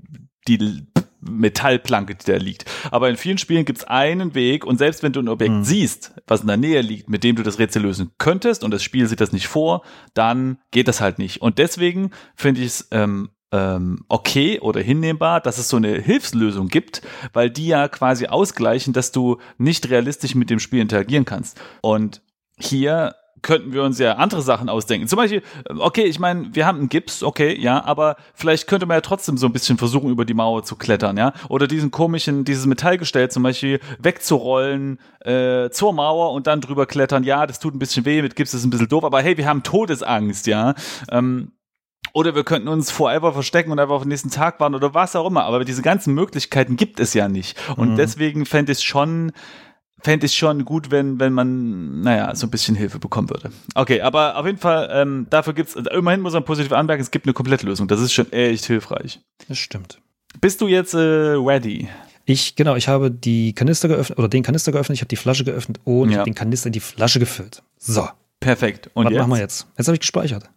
[0.48, 0.86] die
[1.20, 2.66] Metallplanke, die da liegt.
[2.92, 5.64] Aber in vielen Spielen gibt's einen Weg und selbst wenn du ein Objekt mhm.
[5.64, 8.84] siehst, was in der Nähe liegt, mit dem du das Rätsel lösen könntest und das
[8.84, 11.42] Spiel sieht das nicht vor, dann geht das halt nicht.
[11.42, 16.68] Und deswegen finde ich es ähm, ähm, okay oder hinnehmbar, dass es so eine Hilfslösung
[16.68, 17.02] gibt,
[17.34, 21.60] weil die ja quasi ausgleichen, dass du nicht realistisch mit dem Spiel interagieren kannst.
[21.82, 22.22] Und
[22.60, 25.08] hier könnten wir uns ja andere Sachen ausdenken.
[25.08, 25.42] Zum Beispiel,
[25.78, 29.38] okay, ich meine, wir haben einen Gips, okay, ja, aber vielleicht könnte man ja trotzdem
[29.38, 33.30] so ein bisschen versuchen, über die Mauer zu klettern, ja, oder diesen komischen, dieses Metallgestell
[33.30, 37.24] zum Beispiel wegzurollen äh, zur Mauer und dann drüber klettern.
[37.24, 39.48] Ja, das tut ein bisschen weh, mit Gips ist ein bisschen doof, aber hey, wir
[39.48, 40.74] haben Todesangst, ja.
[41.12, 41.52] Ähm,
[42.14, 45.16] oder wir könnten uns forever verstecken und einfach auf den nächsten Tag warten oder was
[45.16, 45.44] auch immer.
[45.44, 47.58] Aber diese ganzen Möglichkeiten gibt es ja nicht.
[47.76, 47.96] Und mhm.
[47.96, 49.32] deswegen fände ich es schon,
[50.00, 53.52] fände ich schon gut, wenn, wenn man, naja, so ein bisschen Hilfe bekommen würde.
[53.76, 57.12] Okay, aber auf jeden Fall, ähm, dafür gibt es, immerhin muss man positiv anmerken, es
[57.12, 57.88] gibt eine Komplettlösung.
[57.88, 59.20] Das ist schon echt hilfreich.
[59.48, 60.00] Das stimmt.
[60.42, 61.88] Bist du jetzt äh, ready?
[62.26, 65.46] Ich, genau, ich habe die Kanister geöffnet, oder den Kanister geöffnet, ich habe die Flasche
[65.46, 66.24] geöffnet und ja.
[66.24, 67.64] den Kanister in die Flasche gefüllt.
[67.78, 68.08] So.
[68.40, 68.90] Perfekt.
[68.94, 69.20] Und Was jetzt?
[69.20, 69.68] machen wir jetzt?
[69.78, 70.50] Jetzt habe ich gespeichert.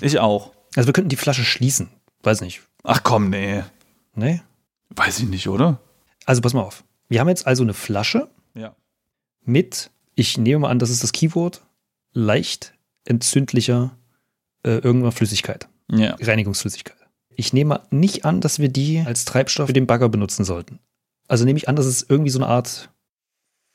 [0.00, 0.52] Ich auch.
[0.76, 1.88] Also wir könnten die Flasche schließen.
[2.22, 2.62] Weiß nicht.
[2.82, 3.62] Ach komm, nee.
[4.14, 4.42] Nee?
[4.90, 5.80] Weiß ich nicht, oder?
[6.24, 6.84] Also pass mal auf.
[7.08, 8.74] Wir haben jetzt also eine Flasche ja.
[9.44, 11.62] mit, ich nehme mal an, das ist das Keyword,
[12.12, 13.96] leicht entzündlicher
[14.64, 15.68] äh, irgendwann Flüssigkeit.
[15.90, 16.16] Ja.
[16.20, 16.96] Reinigungsflüssigkeit.
[17.34, 20.78] Ich nehme nicht an, dass wir die als Treibstoff für den Bagger benutzen sollten.
[21.28, 22.90] Also nehme ich an, dass es irgendwie so eine Art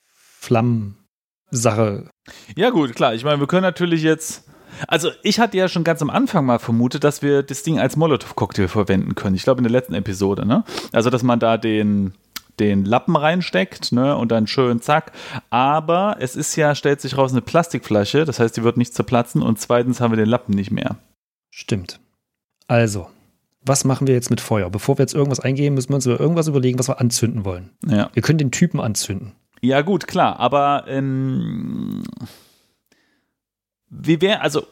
[0.06, 2.10] Flammensache.
[2.56, 3.16] Ja, gut, klar.
[3.16, 4.44] Ich meine, wir können natürlich jetzt
[4.88, 7.96] also ich hatte ja schon ganz am Anfang mal vermutet, dass wir das Ding als
[7.96, 9.36] Molotow-Cocktail verwenden können.
[9.36, 10.64] Ich glaube in der letzten Episode, ne?
[10.92, 12.14] Also dass man da den
[12.60, 15.12] den Lappen reinsteckt, ne, und dann schön zack.
[15.50, 19.42] Aber es ist ja, stellt sich raus, eine Plastikflasche, das heißt, die wird nicht zerplatzen
[19.42, 20.98] und zweitens haben wir den Lappen nicht mehr.
[21.52, 22.00] Stimmt.
[22.68, 23.08] Also,
[23.62, 24.70] was machen wir jetzt mit Feuer?
[24.70, 27.72] Bevor wir jetzt irgendwas eingeben, müssen wir uns über irgendwas überlegen, was wir anzünden wollen.
[27.86, 28.10] Ja.
[28.14, 29.34] Wir können den Typen anzünden.
[29.62, 32.04] Ja, gut, klar, aber ähm,
[33.90, 34.64] wie wäre, also,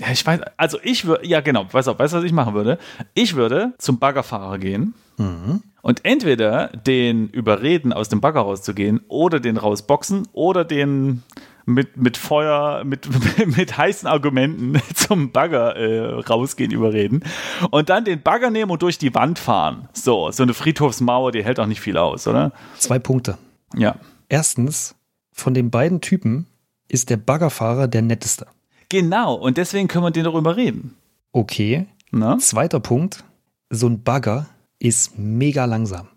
[0.00, 2.54] ja, ich weiß, also ich würde, ja genau, weißt du, weißt du, was ich machen
[2.54, 2.78] würde?
[3.14, 5.62] Ich würde zum Baggerfahrer gehen mhm.
[5.82, 11.22] und entweder den überreden, aus dem Bagger rauszugehen oder den rausboxen oder den
[11.68, 13.08] mit, mit Feuer, mit,
[13.56, 17.22] mit heißen Argumenten zum Bagger äh, rausgehen, überreden.
[17.70, 19.88] Und dann den Bagger nehmen und durch die Wand fahren.
[19.92, 22.52] So, so eine Friedhofsmauer, die hält auch nicht viel aus, oder?
[22.78, 23.36] Zwei Punkte.
[23.76, 23.96] Ja.
[24.28, 24.94] Erstens,
[25.32, 26.46] von den beiden Typen
[26.88, 28.46] ist der Baggerfahrer der netteste.
[28.88, 30.96] Genau, und deswegen können wir den darüber reden.
[31.32, 31.86] Okay.
[32.10, 32.38] Na?
[32.38, 33.24] Zweiter Punkt,
[33.70, 34.46] so ein Bagger
[34.78, 36.08] ist mega langsam.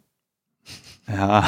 [1.08, 1.46] Ja,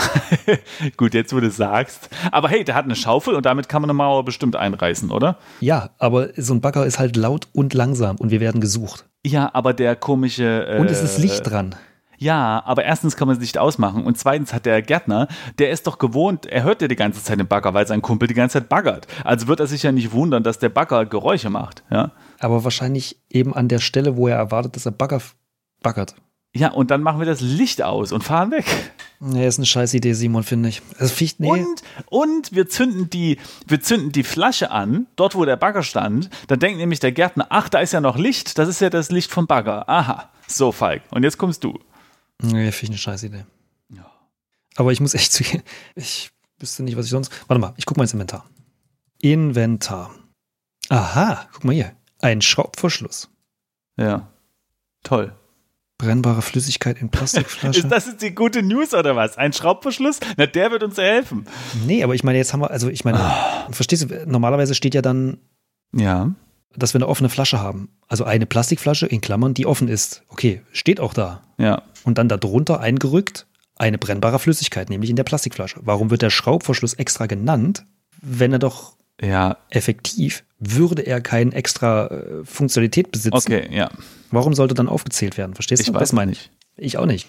[0.97, 2.09] gut, jetzt wo du sagst.
[2.31, 5.37] Aber hey, der hat eine Schaufel und damit kann man eine Mauer bestimmt einreißen, oder?
[5.61, 9.05] Ja, aber so ein Bagger ist halt laut und langsam und wir werden gesucht.
[9.25, 10.67] Ja, aber der komische.
[10.67, 11.75] Äh, und es ist Licht dran.
[12.23, 15.27] Ja, aber erstens kann man es nicht ausmachen und zweitens hat der Gärtner,
[15.59, 18.29] der ist doch gewohnt, er hört ja die ganze Zeit den Bagger, weil sein Kumpel
[18.29, 19.07] die ganze Zeit baggert.
[19.25, 22.11] Also wird er sich ja nicht wundern, dass der Bagger Geräusche macht, ja.
[22.39, 25.21] Aber wahrscheinlich eben an der Stelle, wo er erwartet, dass er Bagger
[25.81, 26.15] baggert.
[26.55, 28.63] Ja, und dann machen wir das Licht aus und fahren weg.
[29.19, 30.81] Nee, ist eine scheiß Idee, Simon, finde ich.
[30.99, 31.49] Also, ficht, nee.
[31.49, 36.29] Und, und wir, zünden die, wir zünden die Flasche an, dort wo der Bagger stand.
[36.47, 39.11] Dann denkt nämlich der Gärtner, ach, da ist ja noch Licht, das ist ja das
[39.11, 39.89] Licht vom Bagger.
[39.89, 41.01] Aha, so Falk.
[41.09, 41.79] Und jetzt kommst du.
[42.41, 43.45] Nee, finde ich eine scheiß Idee.
[43.89, 44.11] Ja.
[44.75, 45.63] Aber ich muss echt zugeben,
[45.95, 47.31] ich wüsste nicht, was ich sonst.
[47.47, 48.49] Warte mal, ich gucke mal ins Inventar.
[49.21, 50.13] Inventar.
[50.89, 51.95] Aha, guck mal hier.
[52.19, 53.29] Ein Schraubverschluss.
[53.97, 54.29] Ja.
[55.03, 55.35] Toll.
[55.97, 57.79] Brennbare Flüssigkeit in Plastikflasche.
[57.83, 59.37] ist das jetzt die gute News oder was?
[59.37, 60.19] Ein Schraubverschluss?
[60.37, 61.45] Na, der wird uns helfen.
[61.85, 63.71] Nee, aber ich meine, jetzt haben wir, also ich meine, oh.
[63.71, 65.37] verstehst du, normalerweise steht ja dann,
[65.95, 66.33] ja.
[66.75, 67.89] Dass wir eine offene Flasche haben.
[68.07, 70.23] Also eine Plastikflasche in Klammern, die offen ist.
[70.29, 71.41] Okay, steht auch da.
[71.57, 71.83] Ja.
[72.03, 75.79] Und dann darunter eingerückt eine brennbare Flüssigkeit, nämlich in der Plastikflasche.
[75.83, 77.85] Warum wird der Schraubverschluss extra genannt,
[78.21, 79.57] wenn er doch ja.
[79.69, 83.35] effektiv würde er keine extra äh, Funktionalität besitzen?
[83.35, 83.89] Okay, ja.
[84.31, 85.55] Warum sollte dann aufgezählt werden?
[85.55, 85.93] Verstehst ich du?
[85.93, 86.51] Weiß das meine ich.
[86.77, 87.27] Ich auch nicht.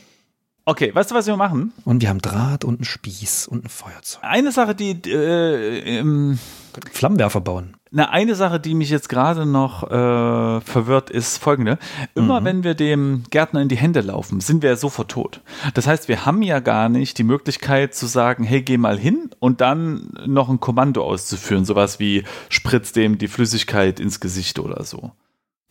[0.67, 1.73] Okay, weißt du, was wir machen?
[1.85, 4.23] Und wir haben Draht und einen Spieß und ein Feuerzeug.
[4.23, 6.39] Eine Sache, die äh, ähm,
[6.91, 7.77] Flammenwerfer bauen.
[7.97, 11.79] Na, eine Sache, die mich jetzt gerade noch äh, verwirrt, ist folgende.
[12.17, 12.45] Immer mhm.
[12.45, 15.43] wenn wir dem Gärtner in die Hände laufen, sind wir ja sofort tot.
[15.75, 19.31] Das heißt, wir haben ja gar nicht die Möglichkeit zu sagen, hey, geh mal hin
[19.39, 21.65] und dann noch ein Kommando auszuführen.
[21.65, 25.13] Sowas wie spritzt dem die Flüssigkeit ins Gesicht oder so.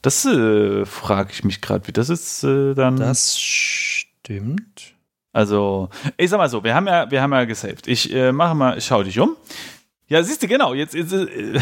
[0.01, 2.95] Das äh, frage ich mich gerade, wie das ist äh, dann.
[2.95, 4.95] Das stimmt.
[5.33, 7.85] Also, ich sag mal so, wir haben ja, wir haben ja gesaved.
[7.85, 9.35] Ich äh, mache mal, ich schau dich um.
[10.07, 11.59] Ja, siehst du, genau, jetzt, jetzt, äh,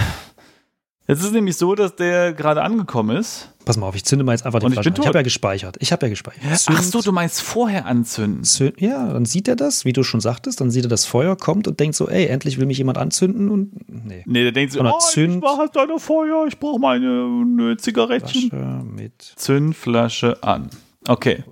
[1.07, 3.49] jetzt ist es nämlich so, dass der gerade angekommen ist.
[3.65, 4.93] Pass mal auf, ich zünde mal jetzt einfach den ich Flaschen.
[4.93, 5.77] bin Ich habe ja gespeichert.
[5.79, 6.41] Ich habe ja gespeichert.
[6.67, 8.43] Ach so, du meinst vorher anzünden.
[8.43, 11.35] Zünd, ja, dann sieht er das, wie du schon sagtest, dann sieht er das Feuer
[11.37, 14.23] kommt und denkt so, ey, endlich will mich jemand anzünden und nee.
[14.25, 18.49] Nee, der denkt so, oh, zünd- ich mache deine Feuer, ich brauche meine ne, Zigarettchen.
[18.49, 20.69] Flasche mit Zündflasche an.
[21.07, 21.43] Okay,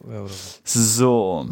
[0.63, 1.47] so.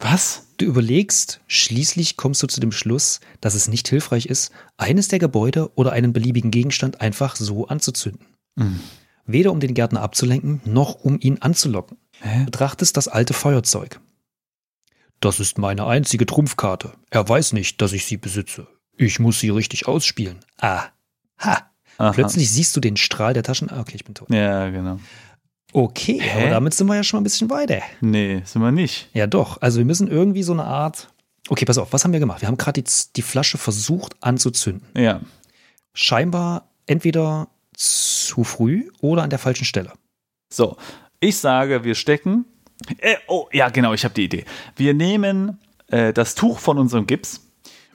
[0.00, 0.47] Was?
[0.58, 5.20] Du überlegst, schließlich kommst du zu dem Schluss, dass es nicht hilfreich ist, eines der
[5.20, 8.26] Gebäude oder einen beliebigen Gegenstand einfach so anzuzünden.
[8.58, 8.80] Hm.
[9.24, 11.96] Weder um den Gärtner abzulenken, noch um ihn anzulocken.
[12.20, 12.44] Hä?
[12.44, 14.00] Betrachtest das alte Feuerzeug.
[15.20, 16.92] Das ist meine einzige Trumpfkarte.
[17.10, 18.66] Er weiß nicht, dass ich sie besitze.
[18.96, 20.40] Ich muss sie richtig ausspielen.
[20.58, 20.86] Ah.
[21.38, 21.70] Ha.
[21.98, 22.12] Aha.
[22.12, 23.70] Plötzlich siehst du den Strahl der Taschen.
[23.70, 24.30] Ah, okay, ich bin tot.
[24.30, 24.98] Ja, genau.
[25.72, 26.40] Okay, Hä?
[26.40, 27.82] aber damit sind wir ja schon mal ein bisschen weiter.
[28.00, 29.08] Nee, sind wir nicht.
[29.12, 29.60] Ja, doch.
[29.60, 31.08] Also wir müssen irgendwie so eine Art.
[31.48, 32.40] Okay, pass auf, was haben wir gemacht?
[32.40, 34.86] Wir haben gerade die, die Flasche versucht anzuzünden.
[34.96, 35.20] Ja.
[35.92, 39.92] Scheinbar entweder zu früh oder an der falschen Stelle.
[40.52, 40.76] So,
[41.20, 42.46] ich sage, wir stecken.
[42.98, 44.44] Äh, oh, ja, genau, ich habe die Idee.
[44.76, 47.47] Wir nehmen äh, das Tuch von unserem Gips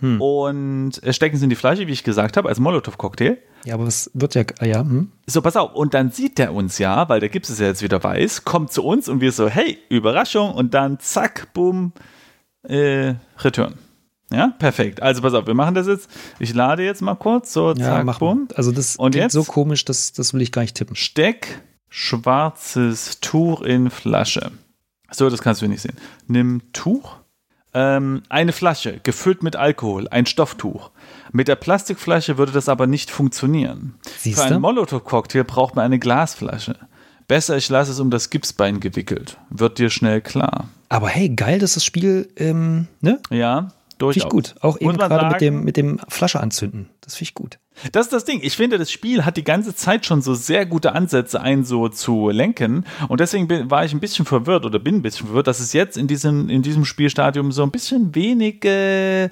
[0.03, 0.19] Hm.
[0.21, 3.37] und stecken es in die Flasche, wie ich gesagt habe, als Molotow-Cocktail.
[3.63, 4.43] Ja, aber es wird ja.
[4.59, 5.11] Ah, ja, hm?
[5.27, 5.73] So, pass auf.
[5.73, 8.71] Und dann sieht der uns ja, weil der Gips ist ja jetzt wieder weiß, kommt
[8.73, 10.53] zu uns und wir so, hey, Überraschung.
[10.53, 11.93] Und dann zack, boom,
[12.63, 13.75] äh, Return.
[14.31, 15.01] Ja, perfekt.
[15.01, 16.09] Also pass auf, wir machen das jetzt.
[16.39, 17.53] Ich lade jetzt mal kurz.
[17.53, 18.47] So, Ja, zack, mach boom.
[18.49, 18.55] mal.
[18.57, 19.31] Also das Und jetzt?
[19.33, 20.95] so komisch, das, das will ich gar nicht tippen.
[20.97, 24.51] Steck schwarzes Tuch in Flasche.
[25.11, 25.95] So, das kannst du nicht sehen.
[26.27, 27.17] Nimm Tuch.
[27.73, 30.91] Ähm, eine Flasche, gefüllt mit Alkohol, ein Stofftuch.
[31.31, 33.95] Mit der Plastikflasche würde das aber nicht funktionieren.
[34.19, 34.61] Siehst Für einen?
[34.61, 36.75] Molotow-Cocktail braucht man eine Glasflasche.
[37.27, 39.37] Besser, ich lasse es um das Gipsbein gewickelt.
[39.49, 40.67] Wird dir schnell klar.
[40.89, 43.19] Aber hey, geil, dass das Spiel, ähm, ne?
[43.31, 44.23] Ja, Finde durchaus.
[44.23, 44.55] ich gut.
[44.61, 46.89] Auch eben Muss gerade mit dem, mit dem Flasche anzünden.
[47.01, 47.57] Das finde ich gut.
[47.91, 48.39] Das ist das Ding.
[48.43, 51.89] Ich finde, das Spiel hat die ganze Zeit schon so sehr gute Ansätze, einen so
[51.89, 52.85] zu lenken.
[53.07, 55.73] Und deswegen bin, war ich ein bisschen verwirrt oder bin ein bisschen verwirrt, dass es
[55.73, 59.29] jetzt in diesem, in diesem Spielstadium so ein bisschen wenig äh,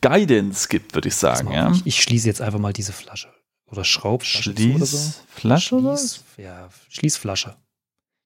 [0.00, 1.52] Guidance gibt, würde ich sagen.
[1.52, 1.70] Ja.
[1.72, 3.28] ich, ich schließe jetzt einfach mal diese Flasche.
[3.66, 4.98] Oder Schraubflasche zu oder so.
[4.98, 5.96] Schließflasche oder?
[5.96, 7.56] Schließ, ja, Schließflasche.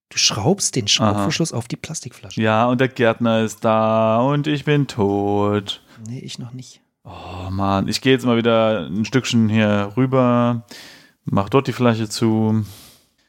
[0.09, 2.41] Du schraubst den Schraubverschluss auf die Plastikflasche.
[2.41, 5.81] Ja, und der Gärtner ist da und ich bin tot.
[6.07, 6.81] Nee, ich noch nicht.
[7.09, 10.63] Oh Mann, ich gehe jetzt mal wieder ein Stückchen hier rüber,
[11.25, 12.65] mach dort die Flasche zu,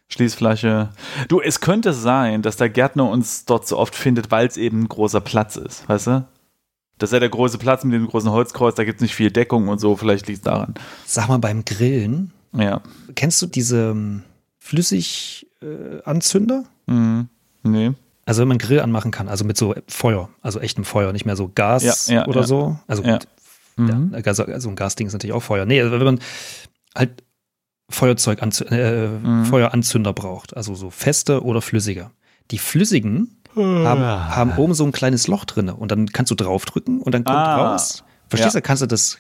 [0.09, 0.91] Schließflasche.
[1.29, 4.83] Du, es könnte sein, dass der Gärtner uns dort so oft findet, weil es eben
[4.83, 6.27] ein großer Platz ist, weißt du?
[6.99, 9.31] Das ist ja der große Platz mit dem großen Holzkreuz, da gibt es nicht viel
[9.31, 10.75] Deckung und so, vielleicht liegt es daran.
[11.07, 12.81] Sag mal, beim Grillen, Ja.
[13.14, 14.25] kennst du diese ähm,
[14.59, 16.64] Flüssiganzünder?
[16.87, 17.29] Mhm.
[17.62, 17.93] Nee.
[18.25, 21.37] Also wenn man Grill anmachen kann, also mit so Feuer, also echtem Feuer, nicht mehr
[21.37, 22.47] so Gas Ja, ja, oder ja.
[22.47, 22.77] so.
[22.87, 23.12] Also Ja.
[23.12, 23.27] gut,
[23.79, 24.12] Mhm.
[24.14, 25.64] ja, also, also ein Gasding ist natürlich auch Feuer.
[25.64, 26.21] Nee, also wenn man
[26.97, 27.23] halt
[27.91, 29.45] Feuerzeug äh, Mhm.
[29.47, 32.11] Feueranzünder braucht, also so feste oder flüssige.
[32.51, 37.01] Die flüssigen haben, haben oben so ein kleines Loch drin und dann kannst du draufdrücken
[37.01, 37.73] und dann kommt Ah.
[37.73, 38.05] raus.
[38.29, 38.61] Verstehst Ja.
[38.61, 38.67] du?
[38.67, 39.19] Kannst du das?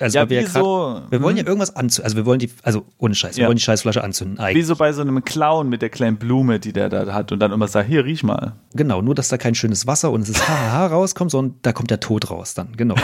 [0.00, 1.48] Also Ja, wir, wie ja grad, so, wir wollen ja hm.
[1.48, 2.04] irgendwas anzünden.
[2.04, 3.48] Also wir wollen die, also ohne Scheiß, wir Ja.
[3.48, 4.38] wollen die Scheißflasche anzünden.
[4.38, 4.66] Wie Eigentlich.
[4.66, 7.52] so bei so einem Clown mit der kleinen Blume, die der da hat und dann
[7.52, 8.54] immer sagt, hier, riech mal.
[8.74, 11.90] Genau, nur dass da kein schönes Wasser und es ist haha rauskommt, sondern da kommt
[11.90, 12.76] der Tod raus dann.
[12.76, 12.94] Genau.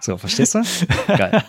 [0.00, 0.62] so, verstehst du?
[1.08, 1.42] Geil.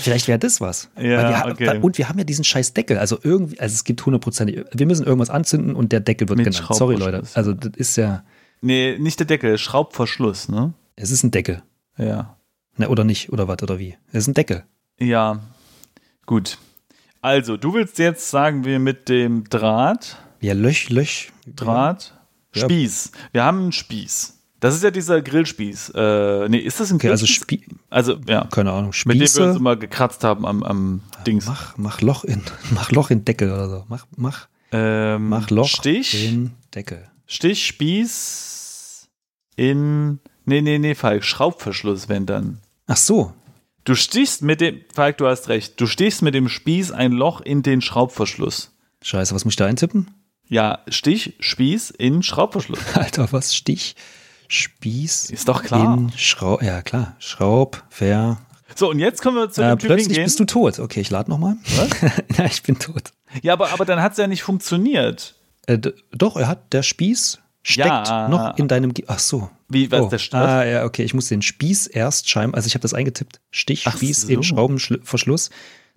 [0.00, 0.90] Vielleicht wäre das was.
[0.96, 1.78] Ja, wir, okay.
[1.80, 2.98] Und wir haben ja diesen scheiß Deckel.
[2.98, 6.46] Also irgendwie, also es gibt hundertprozentig, wir müssen irgendwas anzünden und der Deckel wird Mit
[6.46, 6.74] genannt.
[6.74, 7.22] Sorry, Leute.
[7.34, 8.22] Also das ist ja,
[8.60, 10.72] Nee, nicht der Deckel, Schraubverschluss, ne?
[10.96, 11.62] es ist ein Deckel.
[11.98, 12.35] Ja.
[12.76, 13.96] Ne, oder nicht, oder was, oder wie?
[14.12, 14.64] Es ist ein Deckel.
[14.98, 15.40] Ja.
[16.26, 16.58] Gut.
[17.22, 21.32] Also, du willst jetzt, sagen wir, mit dem Draht, Ja, Löch, Löch.
[21.46, 22.14] Draht,
[22.54, 22.64] Ja.
[22.64, 23.12] Spieß.
[23.32, 24.34] Wir haben einen Spieß.
[24.60, 25.92] Das ist ja dieser Grillspieß.
[25.94, 27.26] Äh, nee, ist das ein Okay, also?
[27.26, 28.46] Spie Also, ja.
[28.50, 29.56] keine Ahnung, Mit dem wir uns Spieße.
[29.58, 31.46] immer gekratzt haben am, am Dings.
[31.46, 33.84] Mach, mach Loch in, mach Loch in Deckel oder so.
[33.88, 37.06] Mach, mach, Ähm, mach Loch Stich, in Deckel.
[37.26, 39.08] Stich, Spieß
[39.56, 40.20] in.
[40.46, 41.24] Nee, nee, nee, Falk.
[41.24, 42.60] Schraubverschluss, wenn dann.
[42.86, 43.32] Ach so.
[43.84, 44.80] Du stichst mit dem.
[44.92, 45.80] Falk, du hast recht.
[45.80, 48.72] Du stichst mit dem Spieß ein Loch in den Schraubverschluss.
[49.02, 50.10] Scheiße, was muss ich da eintippen?
[50.48, 52.80] Ja, Stich, Spieß in Schraubverschluss.
[52.94, 53.54] Alter, was?
[53.54, 53.96] Stich,
[54.48, 55.30] Spieß.
[55.30, 55.96] Ist doch klar.
[55.96, 57.16] In Schraub, ja klar.
[57.18, 58.38] Schraub, Ver.
[58.74, 60.24] So, und jetzt kommen wir zu Äh, dem Typ plötzlich hingehen.
[60.24, 60.78] bist du tot.
[60.80, 61.56] Okay, ich lade nochmal.
[62.36, 63.12] ja, ich bin tot.
[63.42, 65.34] Ja, aber, aber dann hat es ja nicht funktioniert.
[65.66, 65.78] Äh,
[66.12, 68.28] doch, er hat, der Spieß steckt Ja.
[68.28, 68.92] noch in deinem.
[68.94, 69.50] Ge Ach so.
[69.68, 70.08] Wie, was Oh.
[70.08, 71.02] der St- Ah, ja, okay.
[71.02, 73.40] Ich muss den Spieß erst scheinbar, also ich habe das eingetippt.
[73.50, 74.28] Stich, Ach Spieß so.
[74.28, 75.50] in Schraubenverschluss.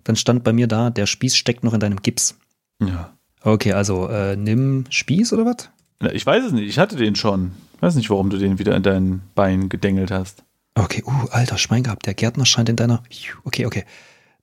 [0.04, 2.36] Dann stand bei mir da, der Spieß steckt noch in deinem Gips.
[2.82, 3.16] Ja.
[3.42, 5.70] Okay, also äh, nimm Spieß oder was?
[6.12, 6.68] Ich weiß es nicht.
[6.68, 7.52] Ich hatte den schon.
[7.76, 10.42] Ich weiß nicht, warum du den wieder in dein Bein gedengelt hast.
[10.74, 12.06] Okay, uh, alter Schwein gehabt.
[12.06, 13.02] Der Gärtner scheint in deiner.
[13.44, 13.84] Okay, okay.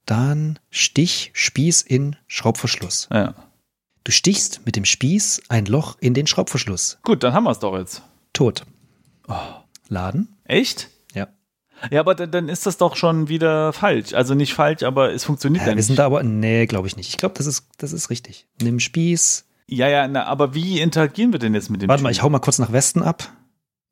[0.05, 3.09] Dann Stich, Spieß in Schraubverschluss.
[3.11, 3.33] Ja.
[4.03, 6.97] Du stichst mit dem Spieß ein Loch in den Schraubverschluss.
[7.03, 8.03] Gut, dann haben wir es doch jetzt.
[8.33, 8.63] Tot.
[9.89, 10.37] Laden?
[10.45, 10.89] Echt?
[11.13, 11.27] Ja.
[11.91, 14.13] Ja, aber dann, dann ist das doch schon wieder falsch.
[14.13, 15.85] Also nicht falsch, aber es funktioniert ja ja wir nicht.
[15.87, 16.23] sind da aber.
[16.23, 17.09] Nee, glaube ich nicht.
[17.09, 18.47] Ich glaube, das ist, das ist richtig.
[18.61, 19.45] Nimm Spieß.
[19.67, 22.17] Ja, ja, na, aber wie interagieren wir denn jetzt mit dem Warte mal, Typ?
[22.17, 23.31] ich hau mal kurz nach Westen ab.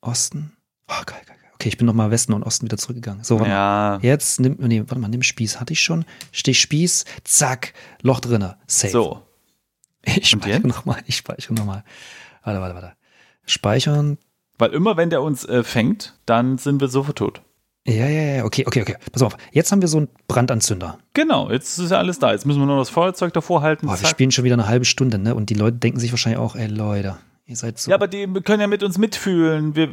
[0.02, 0.54] Osten.
[0.88, 1.36] Oh, geil, geil.
[1.56, 3.24] Okay, ich bin nochmal Westen und Osten wieder zurückgegangen.
[3.24, 4.00] So, warte mal.
[4.02, 5.60] Ja, Jetzt nimm, nee, warte mal, nimm Spieß.
[5.60, 6.06] Hatte ich schon.
[6.32, 8.58] Stich Spieß, zack, Loch drinne.
[8.68, 8.92] Safe.
[8.92, 9.22] so.
[10.04, 11.02] Ich speichere nochmal.
[11.08, 11.84] Ich speichere nochmal.
[12.44, 12.94] Warte, warte, warte.
[13.46, 14.18] Speichern.
[14.58, 17.42] Weil immer, wenn der uns äh, fängt, dann sind wir sofort tot.
[17.88, 18.46] Ja, ja, ja.
[18.46, 18.96] Okay, okay, okay.
[19.12, 19.38] Pass auf.
[19.52, 20.98] Jetzt haben wir so einen Brandanzünder.
[21.14, 22.32] Genau, jetzt ist ja alles da.
[22.32, 23.86] Jetzt müssen wir nur das Feuerzeug davor halten.
[23.86, 25.36] Boah, wir spielen schon wieder eine halbe Stunde, ne?
[25.36, 27.92] Und die Leute denken sich wahrscheinlich auch, ey Leute, ihr seid so.
[27.92, 29.76] Ja, aber die können ja mit uns mitfühlen.
[29.76, 29.90] Wir,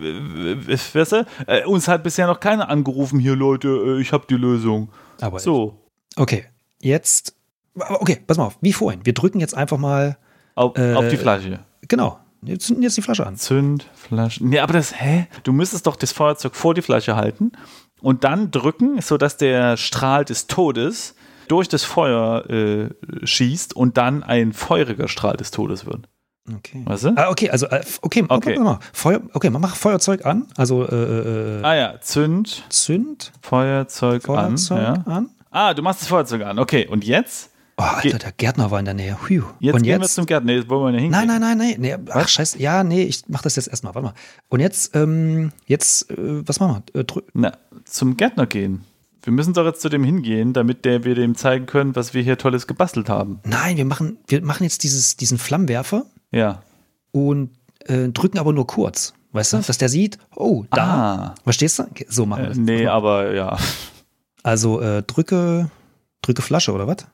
[0.70, 1.26] weißt du?
[1.46, 4.88] äh, uns hat bisher noch keiner angerufen, hier Leute, äh, ich habe die Lösung.
[5.20, 5.78] aber So,
[6.16, 6.44] Okay,
[6.80, 7.34] jetzt.
[7.74, 8.58] Okay, pass mal auf.
[8.60, 9.00] Wie vorhin.
[9.04, 10.18] Wir drücken jetzt einfach mal.
[10.54, 11.60] auf, Äh, auf die Flasche.
[11.88, 12.18] Genau.
[12.44, 13.36] Wir zünden jetzt die Flasche an.
[13.36, 14.44] Zündflasche.
[14.44, 15.28] Nee, aber das, hä?
[15.44, 17.52] Du müsstest doch das Feuerzeug vor die Flasche halten
[18.00, 21.14] und dann drücken, sodass der Strahl des Todes
[21.46, 22.88] durch das Feuer äh,
[23.24, 26.08] schießt und dann ein feuriger Strahl des Todes wird.
[26.52, 26.82] Okay.
[26.84, 27.12] Weißt du?
[27.14, 28.54] Ah, okay, also, äh, okay, Okay.
[28.54, 28.58] okay.
[28.58, 28.80] Mal.
[28.92, 30.48] Feuer, okay, man macht Feuerzeug an.
[30.56, 35.04] Also, äh, äh, äh, Ah ja, Zünd, Zünd, Feuerzeug, Feuerzeug an.
[35.06, 35.12] Ja.
[35.12, 35.30] an.
[35.52, 36.58] Ah, du machst das Feuerzeug an.
[36.58, 37.51] Okay, und jetzt?
[37.78, 39.16] Oh, Alter, der Gärtner war in der Nähe.
[39.26, 39.44] Phew.
[39.58, 40.14] Jetzt Und gehen wir jetzt?
[40.14, 40.52] zum Gärtner.
[40.52, 41.26] Nee, jetzt wollen wir nicht hingehen.
[41.26, 41.74] Nein, nein, nein, nein.
[41.78, 42.58] Nee, ach, scheiße.
[42.60, 43.94] Ja, nee, ich mach das jetzt erstmal.
[43.94, 44.14] Warte mal.
[44.48, 47.00] Und jetzt, ähm, jetzt, äh, was machen wir?
[47.00, 47.52] Äh, Na,
[47.84, 48.84] zum Gärtner gehen.
[49.22, 52.22] Wir müssen doch jetzt zu dem hingehen, damit der, wir dem zeigen können, was wir
[52.22, 53.40] hier Tolles gebastelt haben.
[53.44, 56.62] Nein, wir machen, wir machen jetzt dieses, diesen Flammenwerfer Ja.
[57.12, 57.50] und
[57.86, 59.14] äh, drücken aber nur kurz.
[59.30, 59.58] Weißt du?
[59.58, 60.82] Dass der sieht, oh, da.
[60.82, 61.34] Ah.
[61.44, 61.84] Verstehst du?
[62.08, 62.58] So machen wir Äh, das.
[62.58, 63.56] nee, aber ja.
[64.42, 65.70] Also äh, drücke,
[66.20, 67.06] drücke Flasche, oder was?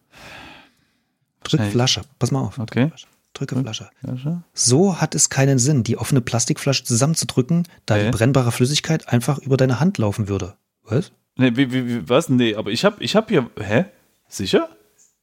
[1.48, 1.70] Drücke Hey.
[1.70, 2.02] Flasche.
[2.18, 2.58] Pass mal auf.
[2.58, 2.90] Okay.
[3.34, 3.88] Drücke Flasche.
[4.00, 4.42] Flasche.
[4.54, 8.04] So hat es keinen Sinn, die offene Plastikflasche zusammenzudrücken, da Hä?
[8.06, 10.54] die brennbare Flüssigkeit einfach über deine Hand laufen würde.
[10.84, 11.12] Was?
[11.36, 12.28] Nee, wie, wie, was?
[12.28, 13.48] Nee, aber ich hab, ich hab hier.
[13.60, 13.84] Hä?
[14.28, 14.68] Sicher?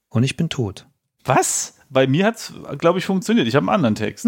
[0.09, 0.85] Und ich bin tot.
[1.25, 1.73] Was?
[1.89, 3.47] Bei mir hat's, glaube ich, funktioniert.
[3.47, 4.25] Ich habe einen anderen Text.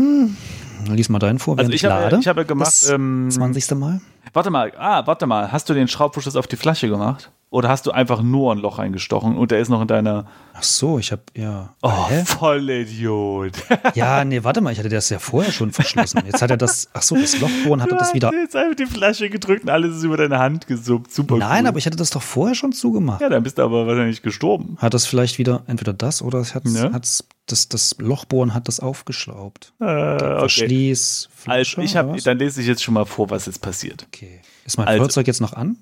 [0.87, 2.17] Lies mal deinen vor, Also ich ich, habe, lade.
[2.19, 2.67] ich habe ja gemacht.
[2.67, 3.71] Das Ähm, 20.
[3.75, 4.01] Mal?
[4.33, 5.51] warte mal, ah, warte mal.
[5.51, 7.31] Hast du den Schraubverschluss auf die Flasche gemacht?
[7.49, 10.25] Oder hast du einfach nur ein Loch eingestochen und der ist noch in deiner.
[10.53, 11.73] Ach so, ich habe ja.
[11.81, 12.25] Oh, Hä?
[12.25, 13.53] voll Idiot.
[13.95, 16.23] Ja, nee, warte mal, ich hatte das ja vorher schon verschlossen.
[16.25, 16.89] Jetzt hat er das.
[16.93, 18.33] Ach so, das Lochbohren hat er das wieder.
[18.33, 21.13] Jetzt einfach die Flasche gedrückt und alles ist über deine Hand gesuppt.
[21.13, 21.37] Super.
[21.37, 21.67] Nein, cool.
[21.69, 23.21] aber ich hatte das doch vorher schon zugemacht.
[23.21, 24.75] Ja, dann bist du aber wahrscheinlich gestorben.
[24.81, 26.91] Hat das vielleicht wieder entweder das oder es hat's, Ja.
[26.91, 29.71] hat's, das, das Lochbohren hat das aufgeschraubt.
[29.79, 30.39] Äh, okay.
[30.39, 31.29] Verschließ.
[31.29, 32.23] Also Flasche, ich oder habe, was?
[32.23, 34.05] dann lese ich jetzt schon mal vor, was jetzt passiert.
[34.13, 34.41] Okay.
[34.65, 35.77] Ist mein Also- Feuerzeug jetzt noch an?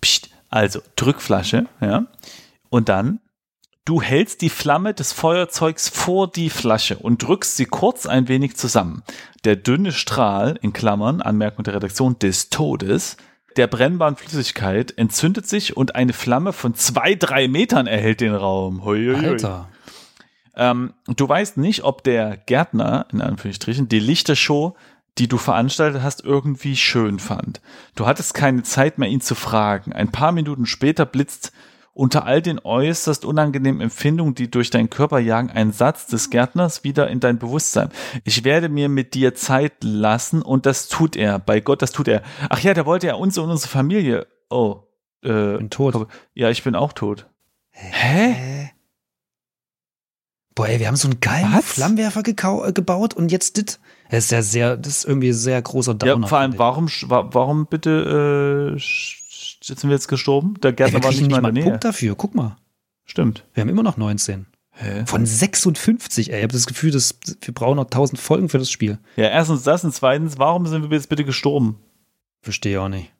[0.00, 0.29] Psst.
[0.50, 2.06] Also Drückflasche, ja.
[2.68, 3.20] Und dann
[3.86, 8.54] Du hältst die Flamme des Feuerzeugs vor die Flasche und drückst sie kurz ein wenig
[8.54, 9.02] zusammen.
[9.44, 13.16] Der dünne Strahl, in Klammern, Anmerkung der Redaktion, des Todes,
[13.56, 18.84] der brennbaren Flüssigkeit entzündet sich und eine Flamme von zwei, drei Metern erhält den Raum.
[18.84, 19.26] Huiuiui.
[19.26, 19.68] Alter.
[20.54, 24.76] Ähm, du weißt nicht, ob der Gärtner, in Anführungsstrichen, die Lichtershow,
[25.18, 27.60] die du veranstaltet hast, irgendwie schön fand.
[27.94, 29.92] Du hattest keine Zeit mehr, ihn zu fragen.
[29.92, 31.52] Ein paar Minuten später blitzt
[31.92, 36.84] unter all den äußerst unangenehmen Empfindungen, die durch deinen Körper jagen, ein Satz des Gärtners
[36.84, 37.90] wieder in dein Bewusstsein.
[38.24, 41.38] Ich werde mir mit dir Zeit lassen und das tut er.
[41.38, 42.22] Bei Gott, das tut er.
[42.48, 44.26] Ach ja, da wollte er uns und unsere Familie.
[44.48, 44.84] Oh.
[45.22, 46.06] Äh, Bin tot.
[46.32, 47.26] ja, ich bin auch tot.
[47.70, 48.32] Hä?
[48.32, 48.59] Hä?
[50.60, 51.64] Boah, ey, wir haben so einen geilen Was?
[51.64, 53.80] Flammenwerfer äh, gebaut und jetzt dit.
[54.10, 56.20] Das ist ja sehr, das ist irgendwie ein sehr großer Downer.
[56.20, 60.60] Ja, vor allem, warum, warum bitte äh, sind wir jetzt gestorben?
[60.62, 61.70] Der Ey, Gärtner wir war nicht nicht mal in einen der Nähe.
[61.70, 62.14] Punkt dafür.
[62.14, 62.58] Guck mal.
[63.06, 63.46] Stimmt.
[63.54, 64.44] Wir haben immer noch 19.
[64.72, 65.06] Hä?
[65.06, 66.36] Von 56, ey.
[66.36, 68.98] Ich habe das Gefühl, dass wir brauchen noch 1000 Folgen für das Spiel.
[69.16, 71.78] Ja, erstens das und zweitens, warum sind wir jetzt bitte gestorben?
[72.42, 73.10] Verstehe auch nicht.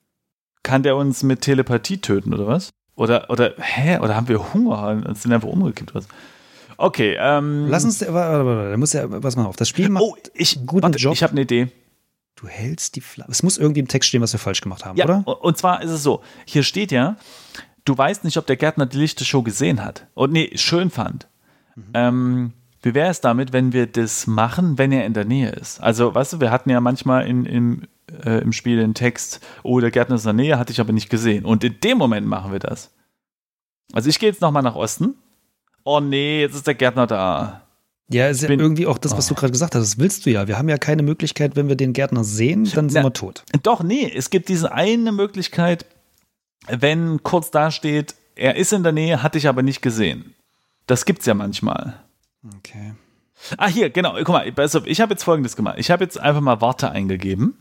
[0.62, 2.68] Kann der uns mit Telepathie töten oder was?
[2.96, 3.98] Oder, oder, hä?
[4.00, 5.94] Oder haben wir Hunger und sind einfach umgekippt?
[5.94, 6.06] Was?
[6.80, 7.66] Okay, ähm.
[7.68, 9.56] Lass uns, warte, warte, warte, da muss ja was machen auf.
[9.56, 11.12] Das Spiel macht Oh, ich, einen guten warte, Job.
[11.12, 11.68] ich habe eine Idee.
[12.36, 13.30] Du hältst die Flamme.
[13.30, 15.42] Es muss irgendwie im Text stehen, was wir falsch gemacht haben, Ja, oder?
[15.42, 17.16] und- zwar ist es so, hier steht ja,
[17.84, 20.06] du weißt nicht, ob der Gärtner die Lichtershow gesehen hat.
[20.14, 21.28] Und nee, schön fand.
[21.76, 21.82] Mhm.
[21.92, 25.82] Ähm, wie wäre es damit, wenn wir das machen, wenn er in der Nähe ist?
[25.82, 27.82] Also, weißt du, wir hatten ja manchmal in, im,
[28.24, 30.94] äh, im Spiel den Text, oh, der Gärtner ist in der Nähe, hatte ich aber
[30.94, 31.44] nicht gesehen.
[31.44, 32.90] Und in dem Moment machen wir das.
[33.92, 35.14] Also ich gehe jetzt nochmal nach Osten.
[35.84, 37.62] Oh nee, jetzt ist der Gärtner da.
[38.12, 39.34] Ja, ist ja irgendwie auch das, was Oh.
[39.34, 39.82] du gerade gesagt hast.
[39.82, 40.48] Das willst du ja.
[40.48, 43.44] Wir haben ja keine Möglichkeit, wenn wir den Gärtner sehen, dann sind Na, wir tot.
[43.62, 45.86] Doch, nee, es gibt diese eine Möglichkeit,
[46.68, 50.34] wenn kurz da steht, er ist in der Nähe, hatte ich aber nicht gesehen.
[50.86, 51.94] Das gibt's ja manchmal.
[52.58, 52.94] Okay.
[53.56, 54.14] Ah, hier, genau.
[54.16, 54.52] Guck mal,
[54.86, 55.76] ich habe jetzt folgendes gemacht.
[55.78, 57.56] Ich habe jetzt einfach mal Warte eingegeben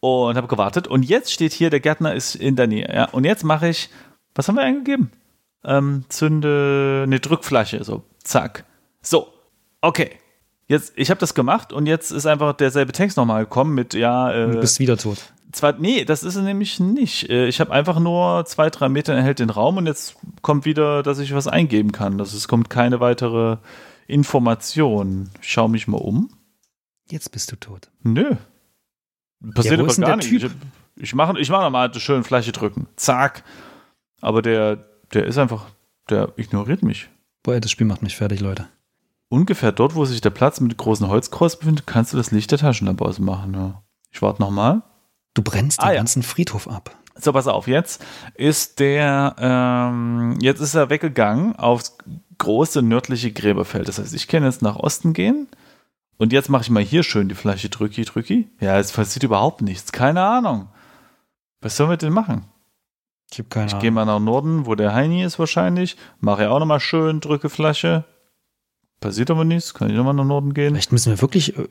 [0.00, 0.86] und habe gewartet.
[0.88, 2.88] Und jetzt steht hier, der Gärtner ist in der Nähe.
[2.92, 3.04] Ja?
[3.06, 3.88] Und jetzt mache ich,
[4.34, 5.10] was haben wir eingegeben?
[5.64, 8.64] Ähm, zünde eine Drückflasche, so, zack.
[9.02, 9.28] So,
[9.80, 10.10] okay.
[10.68, 14.32] Jetzt, ich habe das gemacht und jetzt ist einfach derselbe Text nochmal gekommen mit, ja,
[14.32, 15.18] äh, Du bist wieder tot.
[15.52, 17.28] zwar, nee, das ist es nämlich nicht.
[17.28, 21.02] Äh, Ich habe einfach nur zwei, drei Meter erhält den Raum und jetzt kommt wieder,
[21.02, 22.18] dass ich was eingeben kann.
[22.18, 23.56] Das es kommt keine weitere
[24.06, 25.30] Information.
[25.42, 26.30] Ich schau mich mal um.
[27.10, 27.90] Jetzt bist du tot.
[28.02, 28.36] Nö.
[29.54, 30.28] Passiert Ja, aber gar nicht.
[30.28, 30.52] Typ?
[30.96, 32.86] Ich, ich mache ich mach nochmal eine schöne Fläche drücken.
[32.96, 33.42] Zack.
[34.20, 34.76] Aber der,
[35.12, 35.66] der ist einfach,
[36.08, 37.08] der ignoriert mich.
[37.42, 38.68] Boah, das Spiel macht mich fertig, Leute.
[39.28, 42.50] Ungefähr dort, wo sich der Platz mit dem großen Holzkreuz befindet, kannst du das Licht
[42.50, 43.54] der Taschenlampe ausmachen.
[43.54, 43.82] Ja.
[44.10, 44.82] Ich warte nochmal.
[45.34, 45.96] Du brennst Ah, den ja.
[45.98, 46.96] ganzen Friedhof ab.
[47.14, 51.96] So, pass auf, jetzt ist der, ähm, jetzt ist er weggegangen aufs
[52.38, 53.86] große nördliche Gräberfeld.
[53.88, 55.46] Das heißt, ich kann jetzt nach Osten gehen
[56.16, 58.48] und jetzt mache ich mal hier schön die Flasche drücki, drücki.
[58.60, 59.92] Ja, es passiert überhaupt nichts.
[59.92, 60.68] Keine Ahnung.
[61.60, 62.46] Was sollen wir denn machen?
[63.32, 65.96] Ich habe keine Ich gehe mal nach Norden, wo der Heini ist wahrscheinlich.
[66.20, 68.04] Mache ja auch nochmal schön, drücke Flasche.
[69.00, 69.72] Passiert aber nichts.
[69.74, 70.74] Kann ich nochmal nach Norden gehen?
[70.74, 71.68] Vielleicht müssen wir wirklich äh,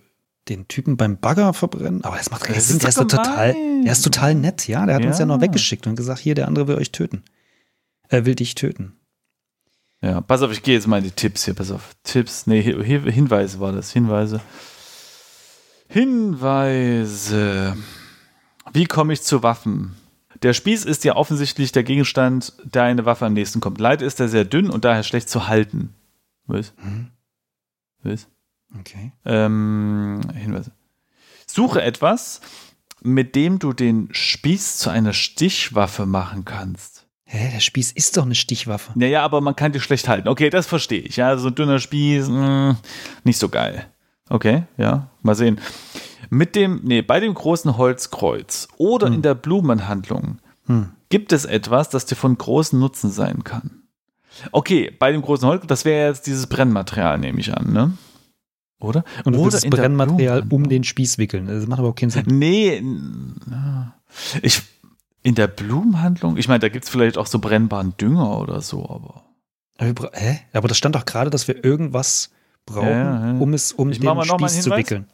[0.47, 2.03] den Typen beim Bagger verbrennen.
[2.03, 2.77] Aber das macht keinen Sinn.
[2.77, 4.85] ist Der ist total, der ist total nett, ja.
[4.85, 5.25] Der hat uns ja Ja.
[5.27, 7.23] noch weggeschickt und gesagt, hier, der andere will euch töten.
[8.07, 8.93] Er will dich töten.
[10.01, 11.53] Ja, pass auf, ich gehe jetzt mal in die Tipps hier.
[11.53, 11.93] Pass auf.
[12.03, 13.91] Tipps, nee, Hi- Hi- Hinweise war das.
[13.91, 14.39] Hinweise.
[15.89, 17.75] Hinweise.
[18.73, 19.95] Wie komme ich zu Waffen?
[20.41, 23.79] Der Spieß ist ja offensichtlich der Gegenstand, der eine Waffe am nächsten kommt.
[23.79, 25.93] Leider ist er sehr dünn und daher schlecht zu halten.
[26.45, 26.73] Was?
[26.81, 27.11] Mhm.
[28.03, 28.27] Was?
[28.79, 29.11] Okay.
[29.25, 30.71] Ähm, Hinweise.
[31.45, 32.41] Suche etwas,
[33.01, 37.07] mit dem du den Spieß zu einer Stichwaffe machen kannst.
[37.25, 38.91] Hä, der Spieß ist doch eine Stichwaffe.
[38.95, 40.27] Naja, aber man kann die schlecht halten.
[40.27, 41.17] Okay, das verstehe ich.
[41.17, 42.77] Ja, so ein dünner Spieß, mh,
[43.23, 43.85] nicht so geil.
[44.29, 45.59] Okay, ja, mal sehen.
[46.29, 50.37] Mit dem, nee, bei dem großen Holzkreuz oder in der Blumenhandlung
[50.67, 50.89] Hm.
[51.09, 53.83] gibt es etwas, das dir von großem Nutzen sein kann.
[54.51, 57.93] Okay, bei dem großen Holzkreuz, das wäre jetzt dieses Brennmaterial, nehme ich an, ne?
[58.79, 59.03] Oder?
[59.25, 61.47] Und du oder das Brennmaterial um den Spieß wickeln.
[61.47, 62.25] Das macht aber auch keinen Sinn.
[62.27, 62.81] Nee,
[64.41, 64.61] ich,
[65.23, 68.87] in der Blumenhandlung, ich meine, da gibt es vielleicht auch so brennbaren Dünger oder so,
[68.89, 69.23] aber.
[69.77, 70.39] Aber, hä?
[70.53, 72.29] aber das stand doch gerade, dass wir irgendwas
[72.65, 73.39] brauchen, Ja, ja.
[73.39, 75.07] um es um Ich den Spieß zu wickeln.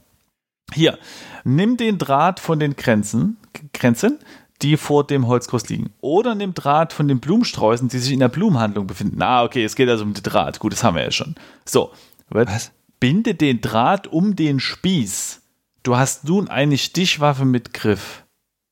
[0.73, 0.97] Hier,
[1.43, 3.37] nimm den Draht von den Grenzen,
[3.73, 4.19] Grenzen,
[4.61, 5.91] die vor dem Holzkreuz liegen.
[6.01, 9.21] Oder nimm Draht von den Blumensträußen, die sich in der Blumenhandlung befinden.
[9.21, 10.59] Ah, okay, es geht also um den Draht.
[10.59, 11.35] Gut, das haben wir ja schon.
[11.65, 11.91] So,
[12.29, 12.71] Was?
[12.99, 15.41] binde den Draht um den Spieß.
[15.83, 18.23] Du hast nun eine Stichwaffe mit Griff.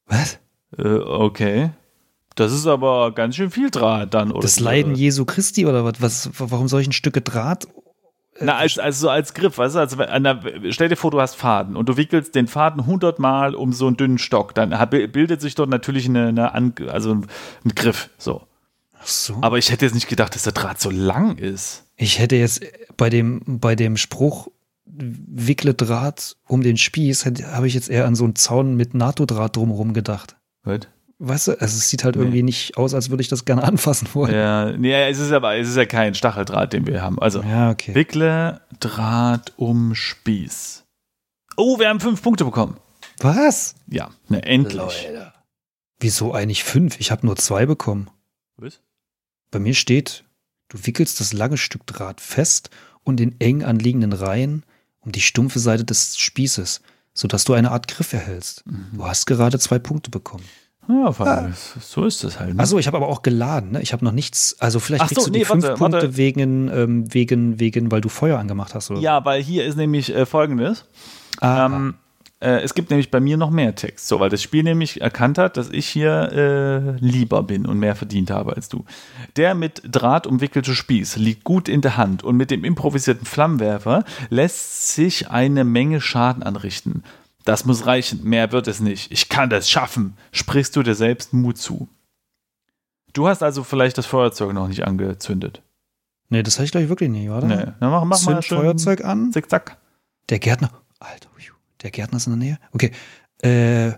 [0.07, 0.39] Was?
[0.77, 1.71] Äh, okay.
[2.35, 4.41] Das ist aber ganz schön viel Draht dann, oder?
[4.41, 6.01] Das Leiden Jesu Christi oder was?
[6.01, 7.67] was warum soll ich ein Stücke Draht?
[8.39, 11.21] Na, als, als so als Griff, weißt du, also an der, stell dir vor, du
[11.21, 15.39] hast Faden und du wickelst den Faden hundertmal um so einen dünnen Stock, dann bildet
[15.39, 18.41] sich dort natürlich eine, eine also ein Griff, so.
[18.99, 19.37] Ach so.
[19.41, 21.85] Aber ich hätte jetzt nicht gedacht, dass der Draht so lang ist.
[21.95, 22.65] Ich hätte jetzt
[22.97, 24.47] bei dem, bei dem Spruch
[24.85, 29.55] wickle Draht um den Spieß, habe ich jetzt eher an so einen Zaun mit NATO-Draht
[29.55, 30.37] drumherum gedacht.
[30.63, 30.87] What?
[31.25, 34.07] Weißt du, also es sieht halt irgendwie nicht aus, als würde ich das gerne anfassen
[34.13, 34.33] wollen.
[34.33, 37.17] Ja, nee, es ist aber, es ist ja kein Stacheldraht, den wir haben.
[37.19, 37.95] Also, Ja, okay.
[37.95, 40.83] wickle Draht um Spieß.
[41.55, 42.77] Oh, wir haben fünf Punkte bekommen.
[43.19, 43.75] Was?
[43.87, 45.07] Ja, ne, endlich.
[45.99, 46.99] Wieso eigentlich fünf?
[46.99, 48.09] Ich habe nur zwei bekommen.
[48.57, 48.81] Was?
[49.49, 50.25] Bei mir steht,
[50.67, 52.69] du wickelst das lange Stück Draht fest
[53.03, 54.65] und in eng anliegenden Reihen
[54.99, 56.81] um die stumpfe Seite des Spießes,
[57.13, 58.65] sodass du eine Art Griff erhältst.
[58.65, 58.87] Mhm.
[58.93, 60.43] Du hast gerade zwei Punkte bekommen.
[60.87, 62.55] Ja, weil so ist das halt.
[62.55, 62.59] Ne?
[62.59, 63.81] Also ich habe aber auch geladen, ne?
[63.81, 65.97] Ich habe noch nichts, also vielleicht Ach kriegst so, du die nee, fünf warte, Punkte
[66.01, 66.17] warte.
[66.17, 68.99] wegen, ähm, wegen, wegen, weil du Feuer angemacht hast, oder?
[68.99, 70.85] Ja, weil hier ist nämlich äh, folgendes.
[71.39, 71.93] Ah, Ähm,
[72.41, 74.09] äh, es gibt nämlich bei mir noch mehr Text.
[74.09, 77.95] So, weil das Spiel nämlich erkannt hat, dass ich hier äh, lieber bin und mehr
[77.95, 78.83] verdient habe als du.
[79.37, 84.03] Der mit Draht umwickelte Spieß liegt gut in der Hand und mit dem improvisierten Flammenwerfer
[84.29, 87.03] lässt sich eine Menge Schaden anrichten.
[87.45, 89.11] Das muss reichen, mehr wird es nicht.
[89.11, 91.89] Ich kann das schaffen, sprichst du dir selbst Mut zu.
[93.11, 95.61] Du hast also vielleicht das Feuerzeug noch nicht angezündet.
[96.29, 97.47] nee, das habe ich glaube ich wirklich nicht, oder?
[97.47, 99.31] Nee, dann mach, mach mal Zünd schön Feuerzeug an.
[99.31, 99.77] Zickzack.
[100.29, 101.29] Der Gärtner, Alter,
[101.83, 102.59] der Gärtner ist in der Nähe.
[102.71, 102.91] Okay,
[103.41, 103.93] äh,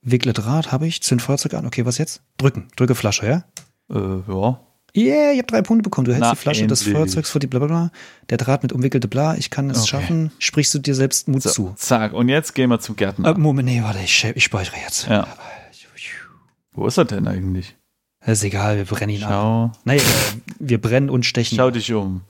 [0.00, 1.66] wickle Draht habe ich, zünd Feuerzeug an.
[1.66, 2.22] Okay, was jetzt?
[2.38, 3.44] Drücken, drücke Flasche, ja?
[3.90, 4.60] Äh, ja.
[4.96, 6.06] Yeah, ich habe drei Punkte bekommen.
[6.06, 6.96] Du hältst Na, die Flasche des endlich.
[6.96, 7.90] Feuerzeugs vor die blablabla.
[8.30, 9.36] Der Draht mit umwickelte bla.
[9.36, 9.88] Ich kann es Okay.
[9.88, 10.30] schaffen.
[10.38, 11.72] Sprichst du dir selbst Mut So, zu?
[11.76, 12.12] zack.
[12.14, 13.28] Und jetzt gehen wir zum Gärtner.
[13.30, 15.06] Äh, Moment, nee, warte, ich, ich speichere jetzt.
[15.08, 15.26] Ja.
[16.72, 17.74] Wo ist er denn eigentlich?
[18.24, 19.30] ist egal, wir brennen ihn ab.
[19.30, 20.00] Schau, Nee, äh,
[20.58, 21.56] wir brennen und stechen.
[21.56, 22.22] schau dich um.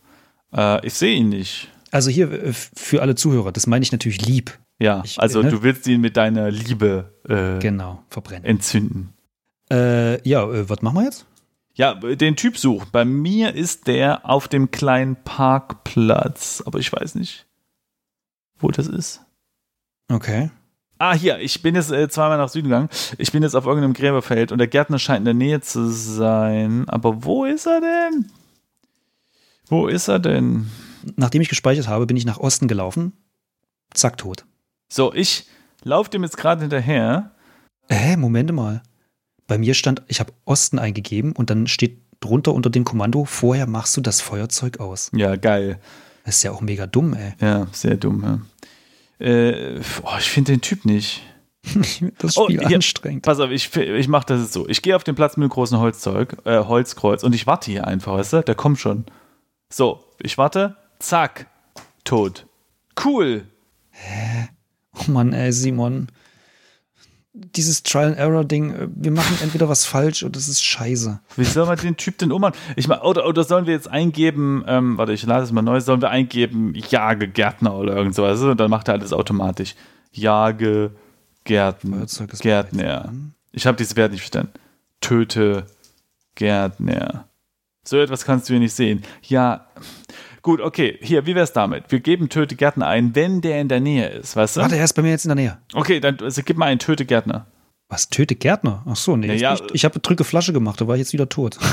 [0.55, 1.69] Äh, ich sehe ihn nicht.
[1.91, 4.59] Also hier äh, für alle Zuhörer, das meine ich natürlich lieb.
[4.79, 5.51] Ja, Ich- also ne?
[5.51, 8.45] du willst ihn mit deiner Liebe äh, Genau, verbrennen.
[8.45, 9.15] entzünden.
[9.73, 11.25] Äh, ja, äh, was machen wir jetzt?
[11.77, 12.91] Ja, den Typ sucht.
[12.91, 17.47] Bei mir ist der auf dem kleinen Parkplatz, aber ich weiß nicht,
[18.59, 19.21] wo das ist.
[20.11, 20.51] Okay.
[20.99, 22.89] Ah, hier, ich bin jetzt äh, zweimal nach Süden gegangen.
[23.19, 26.89] Ich bin jetzt auf irgendeinem Gräberfeld und der Gärtner scheint in der Nähe zu sein.
[26.89, 28.31] Aber wo ist er denn?
[29.67, 30.71] Wo ist er denn?
[31.17, 33.13] Nachdem ich gespeichert habe, bin ich nach Osten gelaufen.
[33.93, 34.47] Zack, tot.
[34.89, 35.47] So, ich
[35.83, 37.33] laufe dem jetzt gerade hinterher.
[37.91, 38.83] Äh, Moment mal.
[39.47, 43.67] Bei mir stand, ich habe Osten eingegeben und dann steht drunter unter dem Kommando, vorher
[43.67, 45.11] machst du das Feuerzeug aus.
[45.15, 45.79] Ja, geil.
[46.25, 47.35] Das ist ja auch mega dumm, ey.
[47.41, 48.23] Ja, sehr dumm.
[49.21, 49.25] Ja.
[49.25, 51.23] Äh, oh, ich finde den Typ nicht.
[52.19, 52.77] Das Oh, Spiel hier.
[52.77, 53.23] anstrengend.
[53.23, 54.69] Pass auf, ich, ich mache das jetzt so.
[54.69, 57.87] Ich gehe auf den Platz mit dem großen Holzzeug, äh, Holzkreuz und ich warte hier
[57.87, 58.43] einfach, weißt du?
[58.43, 59.05] Der kommt schon.
[59.69, 60.77] So, ich warte.
[61.01, 61.47] Zack.
[62.05, 62.47] Tot.
[63.05, 63.45] Cool.
[64.95, 66.07] Oh Mann, ey, Simon.
[67.39, 71.21] Dieses Trial-and-Error-Ding, äh, wir machen entweder was falsch oder das ist scheiße.
[71.37, 72.55] Wie soll man den Typ denn ummachen?
[72.77, 75.81] Ich mein, oder, oder sollen wir jetzt eingeben, ähm, warte, ich lade es mal neu,
[75.81, 78.41] sollen wir eingeben, jage Gärtner oder irgend sowas?
[78.41, 79.75] Und dann macht er alles automatisch.
[80.13, 80.93] Jage
[81.45, 82.07] Gärtner.
[82.41, 83.13] Gärtner.
[83.53, 84.53] Ich habe dieses Wert nicht verstanden.
[85.01, 85.67] Töte
[86.37, 87.29] Gärtner.
[87.85, 89.03] So etwas kannst du hier nicht sehen.
[89.23, 89.67] Ja,
[90.47, 90.97] gut, okay.
[91.03, 91.91] Hier, wie wär's damit?
[91.91, 94.61] Wir geben Töte Gärtner ein, wenn der in der Nähe ist, weißt du?
[94.61, 95.59] Warte, er ist bei mir jetzt in der Nähe.
[95.75, 97.47] Okay, dann also, gib mal einen Töte Gärtner.
[97.89, 98.85] Was, töte Gärtner?
[98.87, 99.27] Ach so, nee.
[99.27, 101.59] Ja, ja, bin ich ich habe drücke Flasche gemacht, da war ich jetzt wieder tot.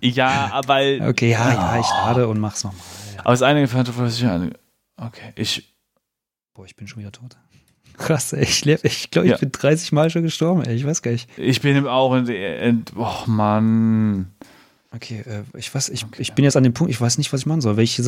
[0.00, 2.80] Ja, weil Okay, ja, ja, ich lade und mach's nochmal.
[3.24, 4.24] aus einigen Fantasy.
[4.96, 5.74] Okay, ich.
[6.54, 7.36] Boah, ich bin schon wieder tot.
[7.96, 9.38] Krass, ey, ich lebe, ich glaube, ich Ja.
[9.38, 11.28] bin 30 Mal schon gestorben, ey, ich weiß gar nicht.
[11.36, 14.32] Ich bin auch in, in oh Mann.
[14.94, 17.40] Okay, äh, ich weiß, ich, ich bin jetzt an dem Punkt, ich weiß nicht, was
[17.40, 17.76] ich machen soll.
[17.76, 18.06] Wenn ich, ich,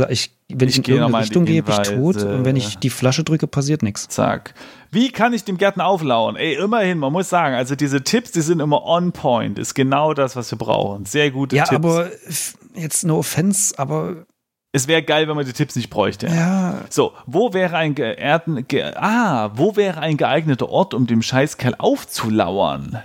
[0.49, 3.23] wenn ich, Ich in irgendeine Richtung gehe, bin ich tot und wenn ich die Flasche
[3.23, 4.09] drücke, passiert nichts.
[4.09, 4.55] Zack.
[4.91, 6.37] Wie kann ich dem Gärtner auflauern?
[6.37, 9.59] Ey, immerhin, man muss sagen, also diese Tipps, die sind immer on point.
[9.59, 11.05] Ist genau das, was wir brauchen.
[11.05, 11.77] Sehr gute Ja, Tipps.
[11.77, 14.25] aber f- jetzt no offense, aber
[14.73, 16.29] es wäre geil, wenn man die Tipps nicht bräuchte.
[16.29, 21.21] ja, So, wo wäre ein geehrten, ge ah, wo wäre ein geeigneter Ort, um dem
[21.21, 23.03] Scheißkerl aufzulauern?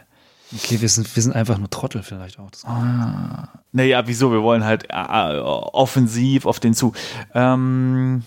[0.55, 2.49] Okay, wir sind, wir sind einfach nur Trottel vielleicht auch.
[2.49, 2.63] Das
[3.71, 4.31] Naja, wieso?
[4.31, 6.93] Wir wollen halt äh, äh, offensiv auf den zu.
[7.33, 8.23] Ähm,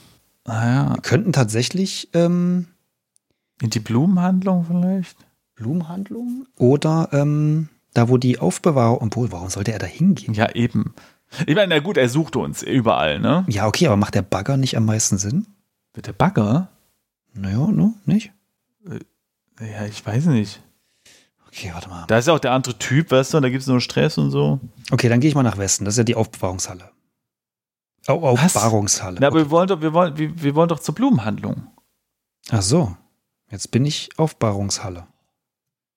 [0.46, 2.68] naja, wir könnten tatsächlich ähm,
[3.60, 5.16] in die Blumenhandlung vielleicht?
[5.54, 10.34] Blumenhandlungen oder ähm, da, wo die Aufbewahrung, obwohl, warum sollte er da hingehen?
[10.34, 10.94] Ja, eben.
[11.46, 13.44] Ich meine, na gut, er sucht uns überall, ne?
[13.48, 15.46] Ja, okay, aber macht der Bagger nicht am meisten Sinn?
[15.94, 16.68] Mit der Bagger?
[17.34, 17.92] Naja, ne?
[18.06, 18.32] Nicht?
[19.60, 20.62] Ja, ich weiß nicht.
[21.48, 22.04] Okay, warte mal.
[22.06, 24.18] Da ist ja auch der andere Typ, weißt du, und da gibt es nur Stress
[24.18, 24.60] und so.
[24.90, 25.84] Okay, dann gehe ich mal nach Westen.
[25.84, 26.90] Das ist ja die Aufbewahrungshalle.
[28.06, 29.18] Au Aufbewahrungshalle.
[29.20, 31.66] Na, aber wir wollen doch, wir wollen, wir, wir wollen doch zur Blumenhandlung.
[32.50, 32.96] Ach so.
[33.50, 35.06] Jetzt bin ich Aufbewahrungshalle.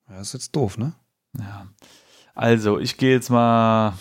[0.10, 0.94] Ja, ist jetzt doof, ne?
[1.38, 1.68] Ja.
[2.34, 3.94] Also, ich gehe jetzt mal.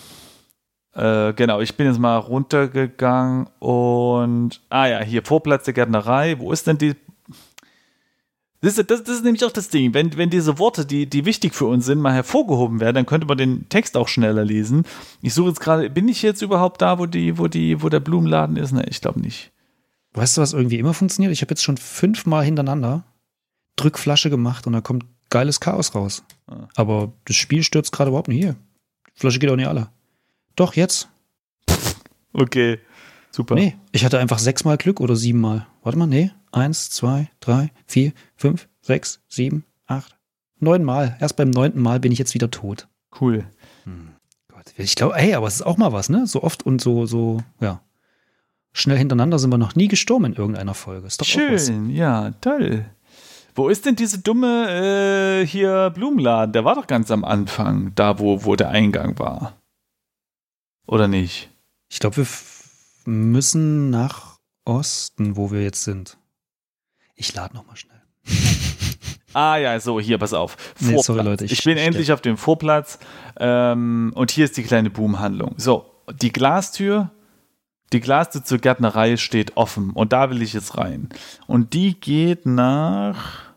[0.93, 4.61] Äh, genau, ich bin jetzt mal runtergegangen und.
[4.71, 6.39] Ah ja, hier Vorplatz der Gärtnerei.
[6.39, 6.97] Wo ist denn die.
[8.63, 9.95] Das ist, das, das ist nämlich auch das Ding.
[9.95, 13.27] Wenn, wenn diese Worte, die, die wichtig für uns sind, mal hervorgehoben werden, dann könnte
[13.27, 14.85] man den Text auch schneller lesen.
[15.23, 18.01] Ich suche jetzt gerade, bin ich jetzt überhaupt da, wo die, wo die, wo der
[18.01, 18.73] Blumenladen ist?
[18.73, 19.53] Ne, ich glaube nicht.
[20.13, 21.33] Weißt du, was irgendwie immer funktioniert?
[21.33, 23.05] Ich habe jetzt schon fünfmal hintereinander
[23.77, 26.23] Drückflasche gemacht und da kommt geiles Chaos raus.
[26.47, 26.69] Ah.
[26.75, 28.57] Aber das Spiel stürzt gerade überhaupt nicht hier.
[29.17, 29.89] Die Flasche geht auch nicht alle.
[30.57, 31.09] Doch, jetzt.
[32.33, 32.79] Okay,
[33.31, 33.55] super.
[33.55, 35.67] Nee, ich hatte einfach sechsmal Glück oder siebenmal.
[35.83, 36.31] Warte mal, nee.
[36.53, 40.17] Eins, zwei, drei, vier, fünf, sechs, sieben, acht,
[40.59, 41.17] neunmal.
[41.21, 42.89] Erst beim neunten Mal bin ich jetzt wieder tot.
[43.21, 43.47] Cool.
[44.49, 46.27] Gott, ich glaube, ey, aber es ist auch mal was, ne?
[46.27, 47.83] So oft und so, so, ja.
[48.73, 51.07] Schnell hintereinander sind wir noch nie gestorben in irgendeiner Folge.
[51.07, 51.27] Ist doch.
[51.27, 52.87] Schön, ja, toll.
[53.55, 56.53] Wo ist denn diese dumme äh, hier Blumenladen?
[56.53, 59.57] Der war doch ganz am Anfang, da wo, wo der Eingang war.
[60.87, 61.51] Oder nicht?
[61.89, 62.27] Ich glaube, wir
[63.05, 66.17] müssen nach Osten, wo wir jetzt sind.
[67.21, 68.01] Ich lade noch mal schnell.
[69.35, 70.57] Ah ja, so, hier, pass auf.
[70.81, 71.07] Nee, Vorplatz.
[71.07, 72.99] sorry, Leute, Ich, ich- bin ich- endlich auf dem Vorplatz
[73.39, 75.55] ähm, und hier ist die kleine Boomhandlung.
[75.59, 75.85] So,
[76.21, 77.11] die Glastür,
[77.93, 81.11] die Glastür zur Gärtnerei steht offen und da will ich jetzt rein.
[81.47, 83.53] Und die geht nach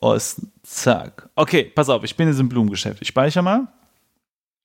[0.00, 0.52] Osten.
[0.62, 1.30] Zack.
[1.34, 3.00] Okay, pass auf, ich bin jetzt im Blumengeschäft.
[3.00, 3.68] Ich speichere mal.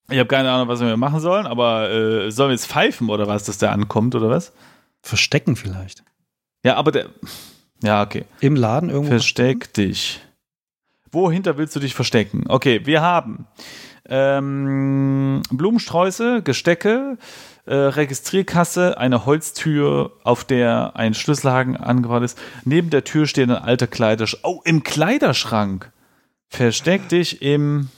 [0.09, 3.25] Ich habe keine Ahnung, was wir machen sollen, aber äh, sollen wir jetzt pfeifen oder
[3.25, 4.51] was, dass der ankommt oder was?
[5.01, 6.03] Verstecken vielleicht.
[6.65, 7.09] Ja, aber der.
[7.84, 8.25] Ja, okay.
[8.39, 9.11] Im Laden irgendwo.
[9.11, 10.21] Versteck dich.
[11.11, 12.45] Wohinter willst du dich verstecken?
[12.47, 13.45] Okay, wir haben
[14.09, 17.17] ähm, Blumensträuße, Gestecke,
[17.65, 22.38] äh, Registrierkasse, eine Holztür, auf der ein Schlüsselhaken angebracht ist.
[22.65, 24.43] Neben der Tür steht ein alter Kleiderschrank.
[24.43, 25.91] Oh, im Kleiderschrank.
[26.47, 27.89] Versteck dich im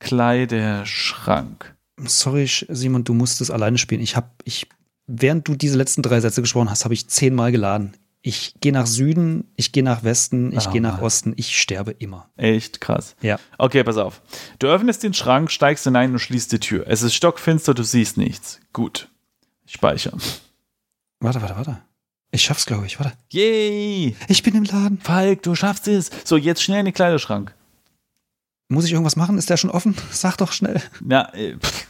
[0.00, 1.74] Kleiderschrank.
[1.98, 4.00] Sorry, Simon, du musst es alleine spielen.
[4.00, 4.66] Ich habe, ich,
[5.06, 7.94] während du diese letzten drei Sätze gesprochen hast, habe ich zehnmal geladen.
[8.22, 11.00] Ich gehe nach Süden, ich gehe nach Westen, ich Oh gehe nach.
[11.00, 12.28] Osten, ich sterbe immer.
[12.36, 13.16] Echt krass.
[13.22, 13.38] Ja.
[13.56, 14.20] Okay, pass auf.
[14.58, 16.84] Du öffnest den Schrank, steigst hinein und schließt die Tür.
[16.86, 18.60] Es ist stockfinster, du siehst nichts.
[18.74, 19.08] Gut.
[19.64, 20.20] Speichern.
[21.20, 21.82] Warte, warte, warte.
[22.30, 22.98] Ich schaff's, glaube ich.
[23.00, 23.16] Warte.
[23.30, 24.14] Yay!
[24.28, 25.00] Ich bin im Laden.
[25.00, 26.10] Falk, du schaffst es.
[26.24, 27.54] So, jetzt schnell in den Kleiderschrank.
[28.68, 29.38] Muss ich irgendwas machen?
[29.38, 29.96] Ist der schon offen?
[30.12, 30.80] Sag doch schnell.
[31.00, 31.86] Na, äh, pff,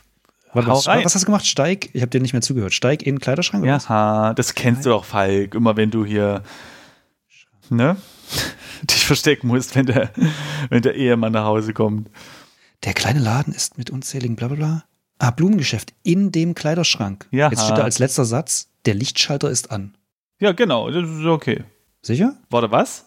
[0.53, 1.46] Warte, was, was hast du gemacht?
[1.46, 1.90] Steig.
[1.92, 2.72] Ich habe dir nicht mehr zugehört.
[2.74, 3.64] Steig in den Kleiderschrank.
[3.64, 5.55] ja, das kennst du doch, Falk.
[5.55, 6.42] Immer wenn du hier,
[7.68, 7.96] ne?
[8.82, 10.11] Dich verstecken musst, wenn der,
[10.70, 12.09] wenn der Ehemann nach Hause kommt.
[12.84, 14.84] Der kleine Laden ist mit unzähligen Blablabla.
[15.18, 17.28] Ah, Blumengeschäft in dem Kleiderschrank.
[17.30, 17.51] Ja.
[17.51, 19.94] Jetzt steht da als letzter Satz, der Lichtschalter ist an.
[20.38, 21.64] Ja, genau, das ist okay.
[22.01, 22.36] Sicher?
[22.48, 23.05] Warte, was?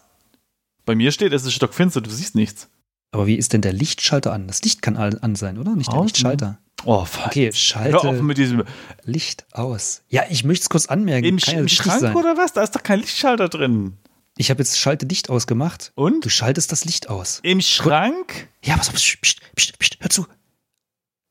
[0.85, 2.69] Bei mir steht, es ist stockfinster, du siehst nichts.
[3.13, 4.47] Aber wie ist denn der Lichtschalter an?
[4.47, 5.75] Das Licht kann an sein, oder?
[5.75, 6.07] Nicht der Außen.
[6.07, 6.57] Lichtschalter.
[6.83, 7.27] Oh, Falk.
[7.27, 8.63] Okay, Hör auf schalte mit diesem.
[9.03, 10.01] Licht aus.
[10.09, 11.25] Ja, ich möchte es kurz anmerken.
[11.25, 12.15] Im, ja im Schrank sein.
[12.15, 12.53] oder was?
[12.53, 13.97] Da ist doch kein Lichtschalter drin.
[14.35, 15.91] Ich habe jetzt Schalte Licht ausgemacht.
[15.93, 16.25] Und?
[16.25, 17.39] Du schaltest das Licht aus.
[17.43, 18.49] Im Schrank?
[18.63, 20.25] Ja, pass auf, pst, pst, pst, pst, hör zu.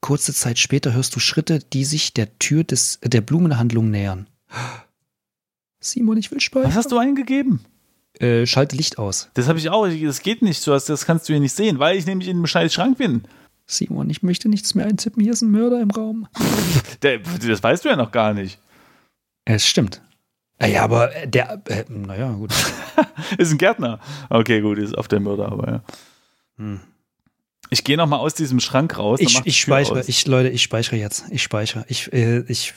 [0.00, 4.28] Kurze Zeit später hörst du Schritte, die sich der Tür des, der Blumenhandlung nähern.
[5.80, 6.70] Simon, ich will speichern.
[6.70, 7.60] Was hast du eingegeben?
[8.18, 9.30] Äh, schalte Licht aus.
[9.34, 9.88] Das habe ich auch.
[9.88, 10.66] Das geht nicht.
[10.66, 12.98] Du hast, das kannst du hier nicht sehen, weil ich nämlich in einem scheiß Schrank
[12.98, 13.22] bin.
[13.66, 15.22] Simon, ich möchte nichts mehr eintippen.
[15.22, 16.28] Hier ist ein Mörder im Raum.
[17.02, 18.58] Der, das weißt du ja noch gar nicht.
[19.44, 20.02] Es stimmt.
[20.58, 22.52] Ah Ja, aber äh, der, äh, naja, gut.
[23.38, 23.98] Ist ein Gärtner.
[24.30, 25.82] Okay, gut, ist auf der Mörder, aber ja.
[26.58, 26.80] Hm.
[27.70, 29.18] Ich gehe nochmal aus diesem Schrank raus.
[29.20, 31.24] Ich, ich speichere, ich, Leute, ich speichere jetzt.
[31.30, 31.84] Ich speichere.
[31.88, 32.74] Ich, äh, ich,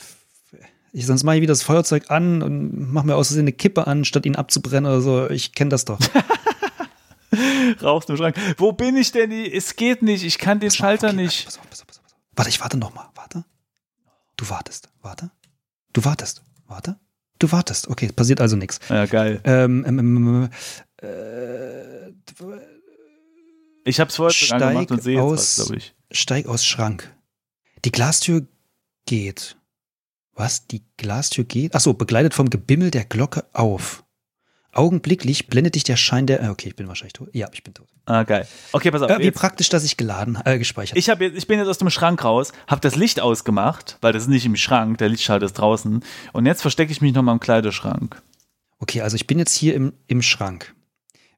[0.98, 3.86] ich, sonst mache ich wieder das Feuerzeug an und mache mir aus Versehen eine Kippe
[3.88, 5.30] an, statt ihn abzubrennen oder so.
[5.30, 6.00] Ich kenne das doch.
[7.82, 8.36] Rauchst im Schrank.
[8.58, 9.32] Wo bin ich denn?
[9.32, 10.24] Es geht nicht.
[10.24, 11.46] Ich kann den Pass auf, Schalter okay, nicht.
[11.46, 12.04] Pass auf, pass auf, pass auf.
[12.36, 13.10] Warte, ich warte noch mal.
[13.16, 13.44] Warte.
[14.38, 14.90] Du wartest.
[15.02, 15.32] Warte.
[15.94, 16.44] Du wartest.
[16.68, 16.98] Warte.
[17.40, 17.90] Du wartest.
[17.90, 18.80] Okay, passiert also nichts.
[18.90, 19.42] Ja, geil.
[19.44, 20.50] Ähm, ähm, ähm,
[21.02, 22.10] äh,
[23.84, 25.94] Ich habe es vorher schon Steig angemacht und sehe jetzt was, aus- glaube ich.
[26.12, 27.14] steig aus Schrank.
[27.84, 28.48] Die Glastür
[29.06, 29.58] geht.
[30.36, 30.68] Was?
[30.68, 31.74] Die Glastür geht?
[31.76, 34.04] Achso, begleitet vom Gebimmel der Glocke auf.
[34.74, 36.44] Augenblicklich blendet dich der Schein der.
[36.44, 37.30] äh, Okay, ich bin wahrscheinlich tot.
[37.32, 37.88] Ja, ich bin tot.
[38.06, 38.46] Ah, geil.
[38.74, 39.10] Okay, pass auf.
[39.10, 39.38] Äh, wie jetzt.
[39.38, 40.98] praktisch, dass ich geladen, äh, gespeichert.
[40.98, 44.12] Ich, hab jetzt, ich bin jetzt aus dem Schrank raus, habe das Licht ausgemacht, weil
[44.12, 46.04] das ist nicht im Schrank, der Lichtschalter ist draußen.
[46.34, 48.22] Und jetzt verstecke ich mich nochmal im Kleiderschrank.
[48.80, 50.76] Okay, also ich bin jetzt hier im, im Schrank.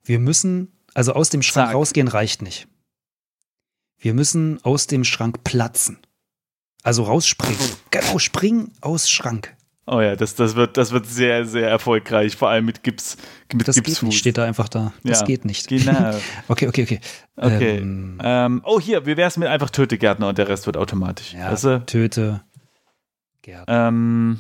[0.03, 1.75] Wir müssen, also aus dem Schrank Zack.
[1.75, 2.67] rausgehen reicht nicht.
[3.99, 5.99] Wir müssen aus dem Schrank platzen.
[6.87, 7.59] Also rausspringen.
[7.91, 9.53] Genau, springen aus Schrank.
[9.87, 13.17] Oh ja, das, das, wird, das wird sehr, sehr erfolgreich, vor allem mit Gips,
[13.53, 14.07] mit Das geht Gipsfuß.
[14.07, 14.93] nicht, steht da einfach da.
[15.03, 15.67] Das Ja, geht nicht.
[15.67, 16.17] Genau.
[16.47, 16.99] Okay, okay, okay.
[17.35, 17.77] Okay.
[17.79, 21.33] Ähm, Ähm, oh, hier, wie wär's mit einfach Töte Gärtner und der Rest wird automatisch.
[21.33, 21.85] ja, du?
[21.85, 22.41] töte.
[23.41, 23.65] Gerd.
[23.67, 24.39] ähm,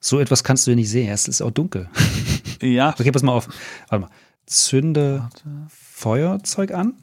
[0.00, 1.10] So etwas kannst du ja nicht sehen.
[1.12, 1.90] Es ist auch dunkel.
[2.62, 2.94] ja.
[2.98, 3.48] Okay, pass mal auf.
[3.90, 4.10] Warte mal.
[4.46, 5.28] Zünde
[5.68, 6.94] Feuerzeug an?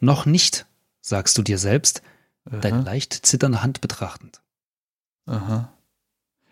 [0.00, 0.66] Noch nicht,
[1.00, 2.02] sagst du dir selbst,
[2.50, 4.40] deine Aha, leicht zitternde Hand betrachtend.
[5.26, 5.72] aha.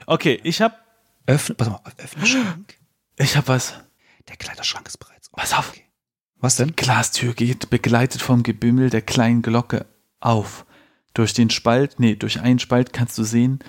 [0.07, 0.85] Okay, ich hab,
[1.27, 2.79] Öffne, pass mal, öffne Schrank.
[3.17, 3.75] ich hab was.
[4.29, 5.31] Der Kleiderschrank ist bereits.
[5.31, 5.71] Pass auf.
[5.71, 5.83] Okay.
[6.39, 6.77] Was denn?
[6.77, 9.87] Glastür geht, begleitet vom Gebimmel der kleinen Glocke,
[10.21, 10.67] auf.
[11.15, 13.61] Durch den Spalt, nee, durch einen Spalt kannst du sehen,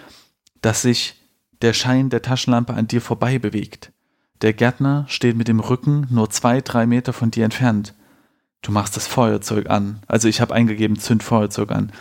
[0.62, 1.16] dass sich
[1.62, 3.94] der Schein der Taschenlampe an dir vorbei bewegt.
[4.42, 7.94] Der Gärtner steht mit dem Rücken nur zwei, drei Meter von dir entfernt.
[8.62, 10.02] Du machst das Feuerzeug an.
[10.08, 11.94] Also ich habe eingegeben, zünd Feuerzeug an.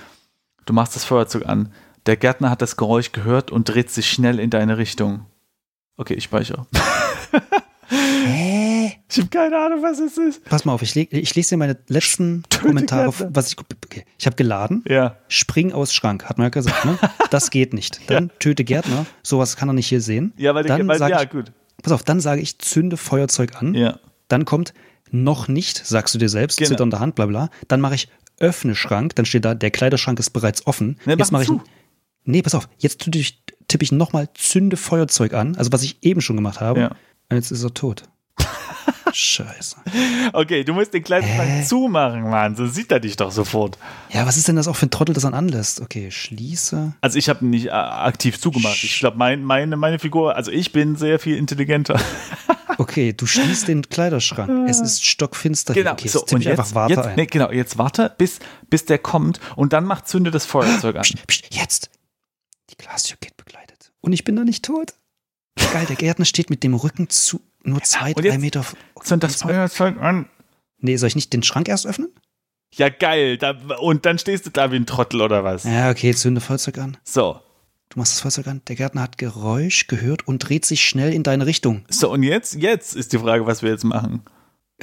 [0.67, 1.73] Du machst das Feuerzeug an.
[2.07, 5.27] Der Gärtner hat das Geräusch gehört und dreht sich schnell in deine Richtung.
[5.97, 6.67] Okay, ich speichere.
[7.89, 8.93] Hä?
[9.11, 10.45] Ich habe keine Ahnung, was es ist.
[10.45, 13.31] Pass mal auf, ich, ich lese dir meine letzten Töte Kommentare, Gärtner.
[13.35, 14.05] was ich, okay.
[14.19, 14.83] ich habe geladen.
[14.89, 15.17] Ja.
[15.29, 16.99] Spring aus Schrank, hat man ja gesagt, ne?
[17.31, 18.01] Das geht nicht.
[18.11, 20.33] Dann töte Gärtner, sowas kann er nicht hier sehen.
[20.37, 21.53] Ja, weil, der, Dann weil ja, ich- gut.
[21.83, 23.75] Pass auf, dann sage ich, zünde Feuerzeug an.
[23.75, 23.99] Ja.
[24.29, 24.73] Dann kommt
[25.11, 26.69] noch nicht, sagst du dir selbst, Genau.
[26.71, 27.51] zitternde Hand, bla bla.
[27.69, 28.09] Dann mache ich
[28.39, 30.99] öffne Schrank, dann steht da, der Kleiderschrank ist bereits offen.
[31.05, 31.61] Ne, jetzt mach mache ich.
[32.24, 33.43] Nee, pass auf, jetzt tippe ich,
[33.80, 36.80] ich nochmal zünde Feuerzeug an, also was ich eben schon gemacht habe.
[36.80, 36.89] Ja.
[37.28, 38.05] Und jetzt ist er tot.
[39.15, 39.77] Scheiße.
[40.33, 41.65] Okay, du musst den kleinen Hä?
[41.65, 42.57] Zumachen, Mann.
[42.57, 43.79] So sieht er dich doch sofort.
[44.11, 45.81] Ja, was ist denn das auch für ein Trottel, das dann anlässt?
[45.81, 46.95] Okay, schließe.
[47.01, 48.83] Also ich habe nicht äh, aktiv zugemacht.
[48.83, 52.01] Ich glaube, mein, meine, meine Figur, also ich bin sehr viel intelligenter.
[52.77, 54.69] Okay, du schließt den Kleiderschrank.
[54.69, 55.75] Es ist stockfinster.
[55.75, 55.93] Genau.
[55.93, 58.99] Okay, so, jetzt und jetzt, einfach Warte jetzt, nee, genau, jetzt warte, bis, bis der
[58.99, 61.03] kommt und dann macht Zünde das Feuerzeug an.
[61.03, 61.91] Psst, psst, jetzt.
[62.71, 63.93] Die Glastür geht begleitet.
[64.01, 64.95] Und ich bin da nicht tot.
[65.73, 68.65] Geil, der Gärtner steht mit dem Rücken zu nur zwei, und drei Meter.
[69.03, 70.29] Zünd das Feuerzeug an.
[70.79, 72.11] Nee, soll ich nicht den Schrank erst öffnen?
[72.75, 73.39] Ja, geil.
[73.39, 75.65] Da, und dann stehst du da wie ein Trottel oder was?
[75.65, 76.97] Ja, okay, zünde Feuerzeug an.
[77.05, 77.41] So.
[77.91, 78.62] Du machst das Feuerzeug an.
[78.67, 81.85] Der Gärtner hat Geräusch gehört und dreht sich schnell in deine Richtung.
[81.89, 84.23] So, und jetzt, jetzt ist die Frage, was wir jetzt machen.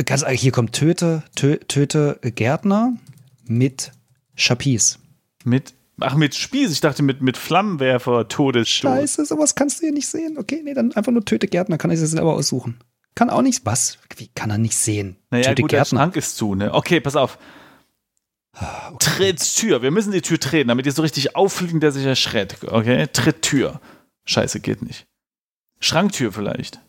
[0.05, 2.93] Ganz, hier kommt Töte, Tö, Töte Gärtner
[3.45, 3.91] mit
[4.35, 4.99] Chapis.
[5.43, 6.71] Mit, ach, mit Spieß.
[6.71, 8.91] Ich dachte mit, mit Flammenwerfer, Todesstoß.
[8.91, 10.37] Scheiße, sowas kannst du hier nicht sehen.
[10.37, 11.77] Okay, nee, dann einfach nur Töte Gärtner.
[11.77, 12.79] Kann ich das selber aussuchen.
[13.15, 13.65] Kann auch nicht.
[13.65, 13.97] Was?
[14.17, 15.17] Wie kann er nicht sehen?
[15.29, 15.99] Naja, Töte gut, der Gärtner.
[15.99, 16.73] Schrank ist zu, ne?
[16.73, 17.37] Okay, pass auf.
[18.99, 19.81] Tritt Tür.
[19.81, 22.63] Wir müssen die Tür treten, damit die so richtig auffliegen, der sich erschreckt.
[22.67, 23.07] Okay?
[23.07, 23.79] Tritt Tür.
[24.25, 25.07] Scheiße, geht nicht.
[25.79, 26.79] Schranktür vielleicht.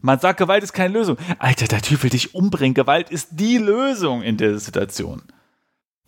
[0.00, 1.18] Man sagt, Gewalt ist keine Lösung.
[1.38, 2.74] Alter, der Typ will dich umbringen.
[2.74, 5.22] Gewalt ist die Lösung in der Situation.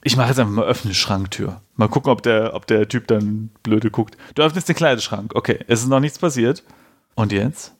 [0.04, 1.62] Ich mache jetzt einfach mal öffne Schranktür.
[1.76, 4.16] Mal gucken, ob der, ob der Typ dann blöde guckt.
[4.34, 5.32] Du öffnest den Kleiderschrank.
[5.34, 6.64] Okay, es ist noch nichts passiert.
[7.14, 7.74] Und jetzt?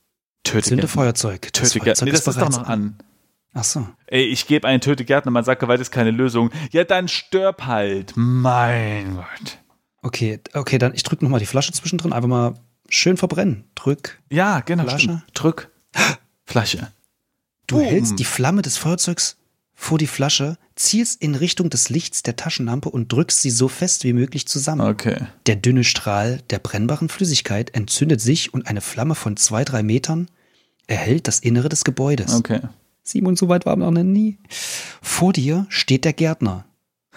[0.45, 1.03] Töte Zünde Gärtner.
[1.03, 1.53] Feuerzeug.
[1.53, 1.81] Töte Gärtner.
[1.81, 2.97] Feuerzeug Nee, das ist doch noch an.
[3.55, 3.87] Ach so.
[4.07, 6.51] Ey, ich gebe einen Töte Gärtner, man sagt, Gewalt ist keine Lösung.
[6.70, 8.12] Ja, dann stirb halt.
[8.16, 9.59] Mein Gott.
[10.03, 12.12] Okay, okay, dann ich drücke nochmal die Flasche zwischendrin.
[12.12, 12.55] Einfach mal
[12.89, 13.64] schön verbrennen.
[13.75, 14.20] Drück.
[14.31, 14.85] Ja, genau.
[14.85, 15.01] Flasche?
[15.01, 15.23] stimmt.
[15.35, 15.70] Drück.
[16.45, 16.93] Flasche.
[17.66, 17.85] Du Boom.
[17.85, 19.37] hältst die Flamme des Feuerzeugs
[19.83, 24.05] vor die Flasche, zielst in Richtung des Lichts der Taschenlampe und drückst sie so fest
[24.05, 24.80] wie möglich zusammen.
[24.87, 25.16] Okay.
[25.47, 30.28] Der dünne Strahl der brennbaren Flüssigkeit entzündet sich und eine Flamme von zwei, drei Metern
[30.87, 32.33] erhellt das Innere des Gebäudes.
[32.33, 32.61] Okay.
[33.03, 34.39] Simon, so weit waren wir noch nie.
[35.01, 36.64] Vor dir steht der Gärtner.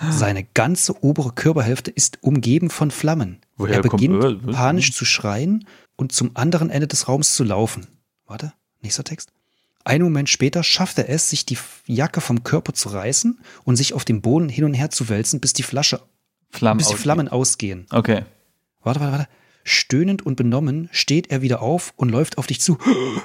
[0.09, 3.37] Seine ganze obere Körperhälfte ist umgeben von Flammen.
[3.57, 4.55] Woher er kommt- beginnt äh, was?
[4.55, 7.85] panisch zu schreien und zum anderen Ende des Raums zu laufen.
[8.25, 9.29] Warte, nächster Text.
[9.85, 13.93] Einen Moment später schafft er es, sich die Jacke vom Körper zu reißen und sich
[13.93, 16.01] auf dem Boden hin und her zu wälzen, bis die Flasche,
[16.49, 16.79] Flammen.
[16.79, 17.03] bis die ausgehen.
[17.03, 17.85] Flammen ausgehen.
[17.91, 18.23] Okay.
[18.83, 19.27] Warte, warte, warte.
[19.63, 22.77] Stöhnend und benommen steht er wieder auf und läuft auf dich zu.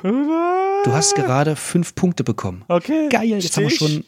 [0.03, 2.65] Du hast gerade fünf Punkte bekommen.
[2.69, 3.09] Okay.
[3.11, 4.05] Geil, jetzt haben wir Stich, schon.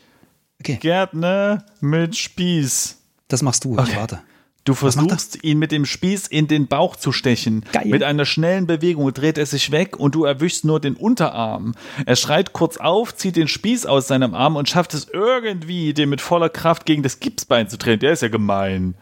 [0.60, 2.96] Okay, Gärtner mit Spieß.
[3.28, 3.74] das machst du.
[3.74, 3.96] Ich Okay.
[3.96, 4.20] warte.
[4.64, 4.76] Du er?
[4.76, 7.64] versuchst, ihn mit dem Spieß in den Bauch zu stechen.
[7.72, 7.86] Geil.
[7.86, 11.74] Mit einer schnellen Bewegung dreht er sich weg und du erwischst nur den Unterarm.
[12.06, 16.08] Er schreit kurz auf, zieht den Spieß aus seinem Arm und schafft es irgendwie, den
[16.08, 17.98] mit voller Kraft gegen das Gipsbein zu drehen.
[17.98, 18.94] Der ist ja gemein.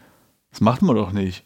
[0.51, 1.43] Das macht man doch nicht.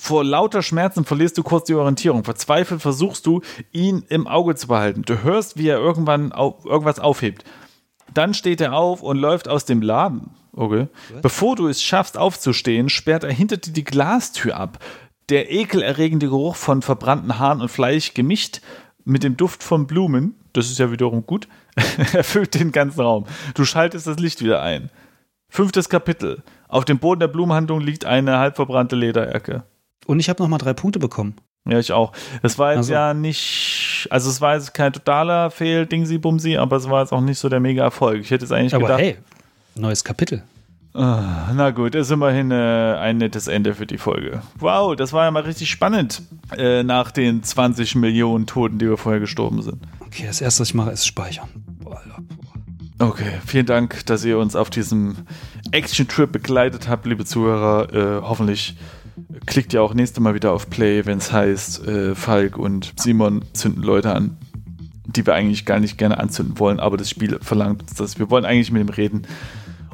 [0.00, 2.22] Vor lauter Schmerzen verlierst du kurz die Orientierung.
[2.22, 3.42] Verzweifelt versuchst du,
[3.72, 5.02] ihn im Auge zu behalten.
[5.02, 7.44] Du hörst, wie er irgendwann au irgendwas aufhebt.
[8.14, 10.30] Dann steht er auf und läuft aus dem Laden.
[10.58, 10.88] Okay.
[11.22, 14.84] Bevor du es schaffst, aufzustehen, sperrt er hinter dir die Glastür ab.
[15.28, 18.60] Der ekelerregende Geruch von verbrannten Haaren und Fleisch gemischt
[19.04, 21.46] mit dem Duft von Blumen, das ist ja wiederum gut,
[22.12, 23.26] erfüllt den ganzen Raum.
[23.54, 24.90] Du schaltest das Licht wieder ein.
[25.48, 26.42] Fünftes Kapitel.
[26.66, 29.62] Auf dem Boden der Blumenhandlung liegt eine halbverbrannte Lederjacke.
[30.06, 31.36] Und ich habe nochmal drei Punkte bekommen.
[31.68, 32.12] Ja, ich auch.
[32.42, 32.92] Es war jetzt Also.
[32.94, 37.38] ja nicht, also es war jetzt kein totaler Fehl-Dingsi-Bumsi, aber es war jetzt auch nicht
[37.38, 38.20] so der Mega-Erfolg.
[38.22, 39.18] Ich hätte jetzt eigentlich Aber gedacht, hey,
[39.78, 40.42] neues Kapitel.
[40.94, 44.42] Ah, na gut, ist immerhin äh, ein nettes Ende für die Folge.
[44.58, 46.22] Wow, das war ja mal richtig spannend
[46.56, 49.78] äh, nach den 20 Millionen Toten, die wir vorher gestorben sind.
[50.00, 51.48] Okay, das erste, was ich mache, ist speichern.
[51.80, 52.00] Boah.
[53.00, 55.18] Okay, vielen Dank, dass ihr uns auf diesem
[55.70, 57.92] Action-Trip begleitet habt, liebe Zuhörer.
[57.94, 58.76] Äh, hoffentlich
[59.46, 63.44] klickt ihr auch nächstes Mal wieder auf Play, wenn es heißt, äh, Falk und Simon
[63.52, 64.36] zünden Leute an,
[65.06, 68.18] die wir eigentlich gar nicht gerne anzünden wollen, aber das Spiel verlangt uns das.
[68.18, 69.22] Wir wollen eigentlich mit ihm reden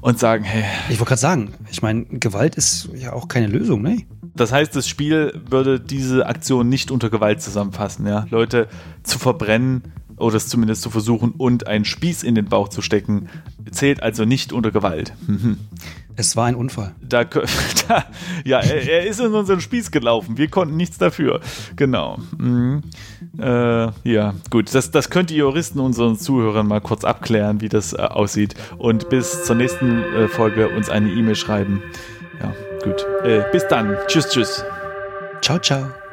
[0.05, 3.81] und sagen, hey, Ich wollte gerade sagen, ich meine, Gewalt ist ja auch keine Lösung,
[3.81, 4.03] ne?
[4.37, 8.27] Das heißt, das Spiel würde diese Aktion nicht unter Gewalt zusammenfassen, ja.
[8.29, 8.69] Leute
[9.03, 13.29] zu verbrennen oder es zumindest zu versuchen und einen Spieß in den Bauch zu stecken,
[13.71, 15.13] zählt also nicht unter Gewalt.
[15.27, 15.59] Mhm.
[16.17, 16.95] Es war ein Unfall.
[17.03, 17.25] Da,
[17.89, 18.05] da,
[18.45, 20.39] ja, er, er ist in unseren Spieß gelaufen.
[20.39, 21.41] Wir konnten nichts dafür.
[21.77, 22.19] Genau.
[22.39, 22.83] Mhm.
[23.39, 24.75] Äh, ja, gut.
[24.75, 28.55] Das, das könnt ihr Juristen unseren Zuhörern mal kurz abklären, wie das äh, aussieht.
[28.79, 31.83] Und bis zur nächsten äh, Folge uns eine E-Mail schreiben.
[32.41, 32.55] Ja,
[32.85, 33.05] gut.
[33.25, 33.97] Äh, bis dann.
[34.07, 34.65] Tschüss, tschüss.
[35.43, 36.04] Ciao, ciao.